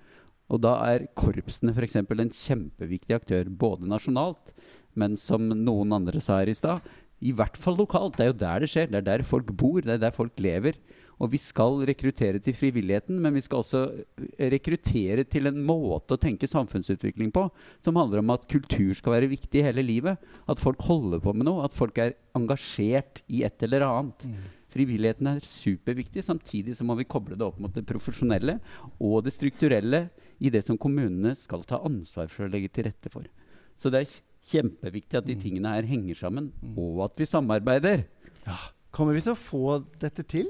Og 0.49 0.63
da 0.63 0.79
er 0.89 1.09
korpsene 1.17 1.75
f.eks. 1.75 1.99
en 2.01 2.33
kjempeviktig 2.33 3.19
aktør, 3.19 3.51
både 3.51 3.89
nasjonalt, 3.91 4.55
men 4.97 5.13
som 5.19 5.45
noen 5.45 5.93
andre 5.93 6.21
sa 6.23 6.39
her 6.39 6.49
i 6.49 6.57
stad, 6.57 6.81
i 7.19 7.33
hvert 7.35 7.57
fall 7.59 7.77
lokalt. 7.77 8.17
Det 8.17 8.25
er 8.25 8.31
jo 8.31 8.39
der 8.41 8.63
det 8.63 8.71
skjer. 8.71 8.89
Det 8.89 9.01
er 9.01 9.07
der 9.11 9.25
folk 9.27 9.51
bor, 9.53 9.83
det 9.83 9.97
er 9.97 10.01
der 10.07 10.15
folk 10.15 10.39
lever. 10.41 10.79
Og 11.19 11.33
vi 11.33 11.39
skal 11.41 11.81
rekruttere 11.87 12.39
til 12.43 12.55
frivilligheten, 12.55 13.17
men 13.19 13.35
vi 13.35 13.43
skal 13.43 13.59
også 13.59 13.81
rekruttere 14.51 15.25
til 15.27 15.49
en 15.49 15.57
måte 15.67 16.15
å 16.15 16.21
tenke 16.21 16.47
samfunnsutvikling 16.47 17.33
på 17.35 17.43
som 17.83 17.99
handler 17.99 18.21
om 18.21 18.31
at 18.35 18.47
kultur 18.51 18.93
skal 18.95 19.17
være 19.17 19.31
viktig 19.33 19.65
hele 19.65 19.83
livet. 19.83 20.21
At 20.47 20.61
folk 20.63 20.79
holder 20.87 21.19
på 21.23 21.33
med 21.35 21.49
noe, 21.49 21.65
at 21.67 21.75
folk 21.75 21.99
er 21.99 22.15
engasjert 22.39 23.19
i 23.27 23.43
et 23.47 23.67
eller 23.67 23.83
annet. 23.89 24.23
Frivilligheten 24.69 25.27
er 25.31 25.43
superviktig, 25.43 26.23
samtidig 26.23 26.77
så 26.77 26.85
må 26.87 26.95
vi 26.99 27.07
koble 27.09 27.35
det 27.35 27.45
opp 27.45 27.59
mot 27.59 27.73
det 27.73 27.87
profesjonelle 27.89 28.59
og 29.01 29.23
det 29.25 29.33
strukturelle 29.35 30.05
i 30.39 30.51
det 30.53 30.61
som 30.63 30.79
kommunene 30.79 31.33
skal 31.35 31.65
ta 31.67 31.81
ansvar 31.83 32.29
for 32.31 32.45
å 32.45 32.51
legge 32.53 32.71
til 32.71 32.87
rette 32.87 33.11
for. 33.11 33.25
Så 33.79 33.91
det 33.91 34.03
er 34.05 34.17
kjempeviktig 34.49 35.19
at 35.19 35.27
de 35.27 35.35
tingene 35.39 35.73
her 35.73 35.87
henger 35.89 36.21
sammen, 36.21 36.51
og 36.79 37.03
at 37.09 37.19
vi 37.19 37.27
samarbeider. 37.27 38.05
Kommer 38.95 39.17
vi 39.17 39.25
til 39.25 39.35
å 39.35 39.39
få 39.39 39.79
dette 39.99 40.23
til? 40.29 40.47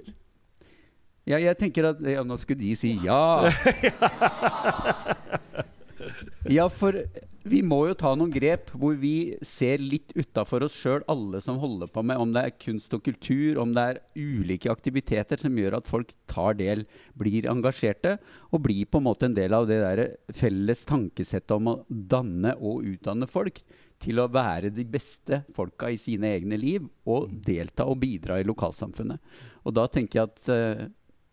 Ja, 1.30 1.38
jeg 1.38 1.58
tenker 1.60 1.92
at 1.92 2.00
ja, 2.02 2.24
Nå 2.26 2.38
skulle 2.42 2.62
de 2.64 2.76
si 2.78 2.96
ja. 3.06 3.46
Ja, 6.50 6.66
for 6.72 6.96
vi 7.50 7.60
må 7.66 7.80
jo 7.88 7.96
ta 7.98 8.12
noen 8.18 8.32
grep 8.34 8.72
hvor 8.78 8.96
vi 9.00 9.36
ser 9.46 9.82
litt 9.82 10.12
utafor 10.18 10.64
oss 10.66 10.76
sjøl, 10.78 11.04
alle 11.12 11.42
som 11.44 11.60
holder 11.62 11.90
på 11.92 12.04
med 12.06 12.20
om 12.22 12.32
det 12.36 12.44
er 12.46 12.56
kunst 12.62 12.94
og 12.96 13.04
kultur, 13.06 13.60
om 13.62 13.74
det 13.76 13.84
er 13.84 14.00
ulike 14.16 14.72
aktiviteter 14.72 15.40
som 15.42 15.58
gjør 15.58 15.80
at 15.80 15.90
folk 15.90 16.14
tar 16.32 16.58
del, 16.60 16.86
blir 17.20 17.48
engasjerte, 17.52 18.18
og 18.52 18.64
blir 18.66 18.90
på 18.90 19.02
en 19.02 19.08
måte 19.08 19.30
en 19.30 19.38
del 19.38 19.56
av 19.56 19.68
det 19.70 19.80
der 19.84 20.04
felles 20.36 20.86
tankesettet 20.90 21.56
om 21.56 21.72
å 21.74 21.78
danne 21.90 22.56
og 22.58 22.88
utdanne 22.90 23.30
folk 23.30 23.62
til 24.00 24.22
å 24.22 24.30
være 24.32 24.72
de 24.72 24.86
beste 24.88 25.42
folka 25.56 25.90
i 25.92 26.00
sine 26.00 26.32
egne 26.38 26.60
liv, 26.60 26.86
og 27.10 27.32
delta 27.46 27.88
og 27.90 28.00
bidra 28.04 28.40
i 28.40 28.48
lokalsamfunnet. 28.48 29.20
Og 29.68 29.76
da 29.76 29.90
tenker 29.92 30.22
jeg 30.22 30.30
at 30.32 30.52
eh, 30.54 30.88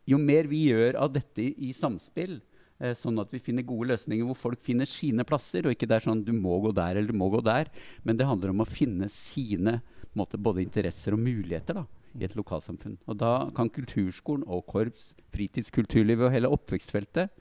jo 0.06 0.18
mer 0.22 0.48
vi 0.50 0.66
gjør 0.70 0.98
av 1.02 1.12
dette 1.14 1.42
i, 1.42 1.50
i 1.68 1.72
samspill, 1.76 2.38
eh, 2.78 2.94
sånn 2.98 3.18
at 3.22 3.32
vi 3.34 3.42
finner 3.42 3.66
gode 3.66 3.90
løsninger 3.92 4.28
hvor 4.28 4.38
folk 4.38 4.62
finner 4.66 4.88
sine 4.88 5.26
plasser, 5.28 5.66
og 5.66 5.74
ikke 5.74 5.88
det 5.90 5.98
er 5.98 6.06
sånn 6.06 6.24
du 6.26 6.32
må 6.36 6.60
gå 6.64 6.72
der 6.76 6.96
eller 6.96 7.12
du 7.12 7.20
må 7.20 7.30
gå 7.32 7.42
der, 7.44 7.70
men 8.06 8.18
det 8.18 8.28
handler 8.28 8.54
om 8.54 8.64
å 8.64 8.70
finne 8.70 9.10
sine 9.12 9.80
måte, 10.16 10.40
både 10.40 10.64
interesser 10.64 11.16
og 11.16 11.24
muligheter 11.24 11.82
da, 11.82 11.84
i 12.16 12.24
et 12.24 12.38
lokalsamfunn. 12.38 12.96
Og 13.06 13.20
da 13.20 13.34
kan 13.56 13.72
kulturskolen 13.72 14.46
og 14.48 14.64
korps, 14.70 15.10
fritidskulturlivet 15.34 16.30
og 16.30 16.36
hele 16.36 16.52
oppvekstfeltet 16.54 17.34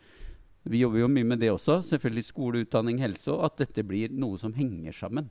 vi 0.66 0.82
jobber 0.82 1.04
jo 1.04 1.10
mye 1.12 1.28
med 1.30 1.40
det 1.40 1.52
også. 1.54 1.82
Selvfølgelig 1.86 2.26
skole, 2.26 2.64
utdanning, 2.66 2.98
helse. 3.02 3.30
Og 3.32 3.46
at 3.46 3.60
dette 3.62 3.86
blir 3.86 4.10
noe 4.10 4.40
som 4.42 4.54
henger 4.58 4.96
sammen. 4.98 5.30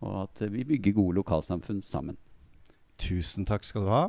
Og 0.00 0.22
at 0.24 0.40
vi 0.52 0.64
bygger 0.64 0.96
gode 0.96 1.20
lokalsamfunn 1.20 1.82
sammen. 1.84 2.16
Tusen 3.00 3.48
takk 3.48 3.64
skal 3.64 3.84
du 3.84 3.92
ha. 3.92 4.02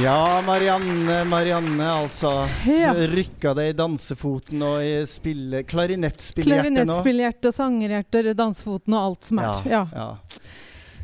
Ja, 0.00 0.42
Marianne, 0.46 1.24
Marianne, 1.24 1.90
altså. 1.92 2.48
Ja. 2.66 2.94
Rykka 2.94 3.52
det 3.54 3.66
i 3.68 3.72
dansefoten 3.76 4.62
og 4.64 4.80
i 4.80 5.02
spille, 5.06 5.60
klarinettspillehjertet 5.68 6.88
nå. 6.88 7.50
og 7.50 7.52
sangerhjerter, 7.52 8.30
dansefoten 8.38 8.96
og 8.96 9.10
alt 9.10 9.28
som 9.28 9.42
er. 9.42 9.68
Ja. 9.68 9.82
ja. 9.92 10.06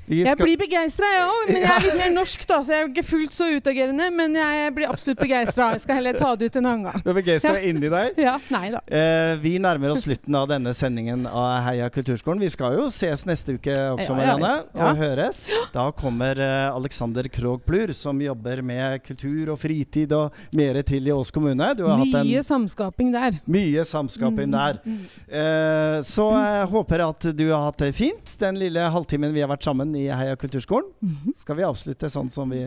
Vi 0.08 0.22
Jeg 0.24 0.36
blir 0.40 0.56
begeistra, 0.56 1.04
jeg 1.12 1.24
òg, 1.28 1.48
men 1.52 1.60
jeg 1.62 1.70
er 1.74 1.82
litt 1.84 1.98
mer 2.00 2.12
norsk, 2.16 2.44
da, 2.48 2.58
så 2.64 2.72
jeg 2.72 2.82
er 2.84 2.88
ikke 2.88 3.04
fullt 3.04 3.34
så 3.36 3.48
utagerende. 3.58 4.06
Men 4.16 4.34
jeg 4.38 4.72
blir 4.76 4.88
absolutt 4.88 5.18
begeistra. 5.20 5.66
Jeg 5.76 5.82
skal 5.84 5.98
heller 6.00 6.16
ta 6.18 6.30
det 6.40 6.48
ut 6.48 6.56
en 6.56 6.68
annen 6.70 6.86
gang. 6.88 7.02
Du 7.04 7.10
er 7.12 7.18
begeistra 7.18 7.52
Ja. 7.58 7.64
inni 7.68 7.90
deg? 7.92 8.16
Ja, 8.24 8.38
nei 8.54 8.70
da. 8.72 8.80
Eh, 8.88 9.36
vi 9.42 9.58
nærmer 9.60 9.92
oss 9.92 10.06
slutten 10.06 10.34
av 10.40 10.48
denne 10.48 10.72
sendingen 10.74 11.26
av 11.28 11.62
Heia 11.66 11.90
kulturskolen. 11.92 12.40
Vi 12.40 12.48
skal 12.54 12.78
jo 12.78 12.86
ses 12.90 13.26
neste 13.28 13.58
uke 13.58 13.74
også, 13.98 14.16
Marianne, 14.16 14.64
ja. 14.74 14.88
og 14.88 14.96
høres. 14.96 15.42
Da 15.74 15.90
kommer 15.92 16.38
eh, 16.40 16.70
Alexander 16.74 17.28
Krogh 17.28 17.60
Plur, 17.68 17.92
som 17.92 18.18
jobber 18.24 18.62
med 18.64 19.02
kultur 19.04 19.52
og 19.52 19.58
fritid 19.60 20.12
og 20.16 20.32
mer 20.56 20.80
til 20.88 21.06
i 21.06 21.12
Ås 21.12 21.30
kommune. 21.34 21.74
Du 21.76 21.84
har 21.86 21.98
hatt 22.00 22.14
en 22.22 22.26
Mye 22.28 22.42
samskaping 22.42 23.12
der. 23.12 23.38
mye 23.46 23.84
samskaping 23.84 24.48
Mm, 24.48 24.52
der. 24.56 24.80
mm. 24.84 24.98
Eh, 25.28 26.00
så 26.06 26.30
jeg 26.32 26.66
håper 26.72 27.02
at 27.08 27.26
du 27.36 27.44
har 27.50 27.66
hatt 27.68 27.78
det 27.84 27.92
fint 27.94 28.34
den 28.40 28.56
lille 28.60 28.80
halvtimen 28.90 29.32
vi 29.34 29.40
har 29.44 29.48
vært 29.50 29.66
sammen 29.68 29.92
i 29.98 30.08
Heia 30.08 30.36
kulturskolen. 30.40 30.90
Mhm. 31.02 31.34
Skal 31.42 31.56
vi 31.58 31.66
avslutte 31.68 32.10
sånn 32.12 32.30
som 32.30 32.50
vi 32.54 32.62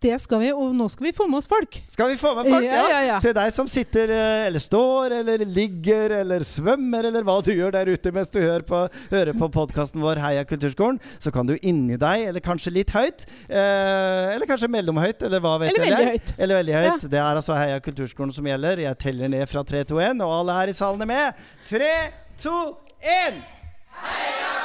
Det 0.00 0.14
skal 0.22 0.40
vi, 0.40 0.46
og 0.56 0.70
nå 0.72 0.86
skal 0.88 1.04
vi 1.04 1.10
få 1.12 1.26
med 1.28 1.42
oss 1.42 1.46
folk. 1.50 1.74
Skal 1.92 2.08
vi 2.08 2.14
få 2.16 2.30
med 2.38 2.46
folk? 2.48 2.64
Ja, 2.64 2.86
ja, 2.88 3.00
ja. 3.04 3.16
Til 3.20 3.34
deg 3.36 3.50
som 3.52 3.66
sitter 3.68 4.08
eh, 4.08 4.46
eller 4.46 4.62
står 4.64 5.12
eller 5.18 5.42
ligger 5.44 6.14
eller 6.22 6.40
svømmer 6.40 7.04
eller 7.04 7.20
hva 7.28 7.34
du 7.44 7.50
gjør 7.52 7.74
der 7.74 7.90
ute 7.92 8.08
mens 8.16 8.32
du 8.32 8.38
hører 8.40 8.64
på, 8.64 8.80
hører 9.10 9.36
på 9.36 9.50
podkasten 9.52 10.00
vår 10.00 10.16
Heia 10.24 10.46
kulturskolen, 10.48 10.96
så 11.20 11.28
kan 11.30 11.44
du 11.50 11.52
inni 11.60 11.98
deg, 12.00 12.24
eller 12.30 12.40
kanskje 12.40 12.72
litt 12.78 12.94
høyt, 12.96 13.26
eh, 13.52 14.32
eller 14.38 14.48
kanskje 14.48 14.72
mellomhøyt, 14.72 15.20
eller 15.28 15.44
hva 15.44 15.58
vet 15.60 15.74
Eller 15.76 15.84
jeg. 15.84 15.92
veldig 15.98 16.08
høyt. 16.14 16.32
Eller 16.38 16.60
veldig 16.62 16.78
høyt. 16.80 17.04
Det 17.12 17.20
er 17.20 17.34
altså 17.42 17.58
Heia 17.60 17.78
kulturskolen 17.84 18.32
som 18.32 18.48
gjelder. 18.48 18.80
Jeg 18.86 18.98
teller 19.04 19.28
ned 19.28 19.44
fra 19.52 19.62
3, 19.68 19.84
2, 19.84 20.00
1, 20.14 20.24
og 20.24 20.32
alle 20.40 20.56
her 20.62 20.72
i 20.72 20.78
salen 20.80 21.04
er 21.04 21.12
med. 21.12 21.44
3, 21.68 21.92
2, 22.40 22.56
1! 23.04 23.44
Thank 24.00 24.59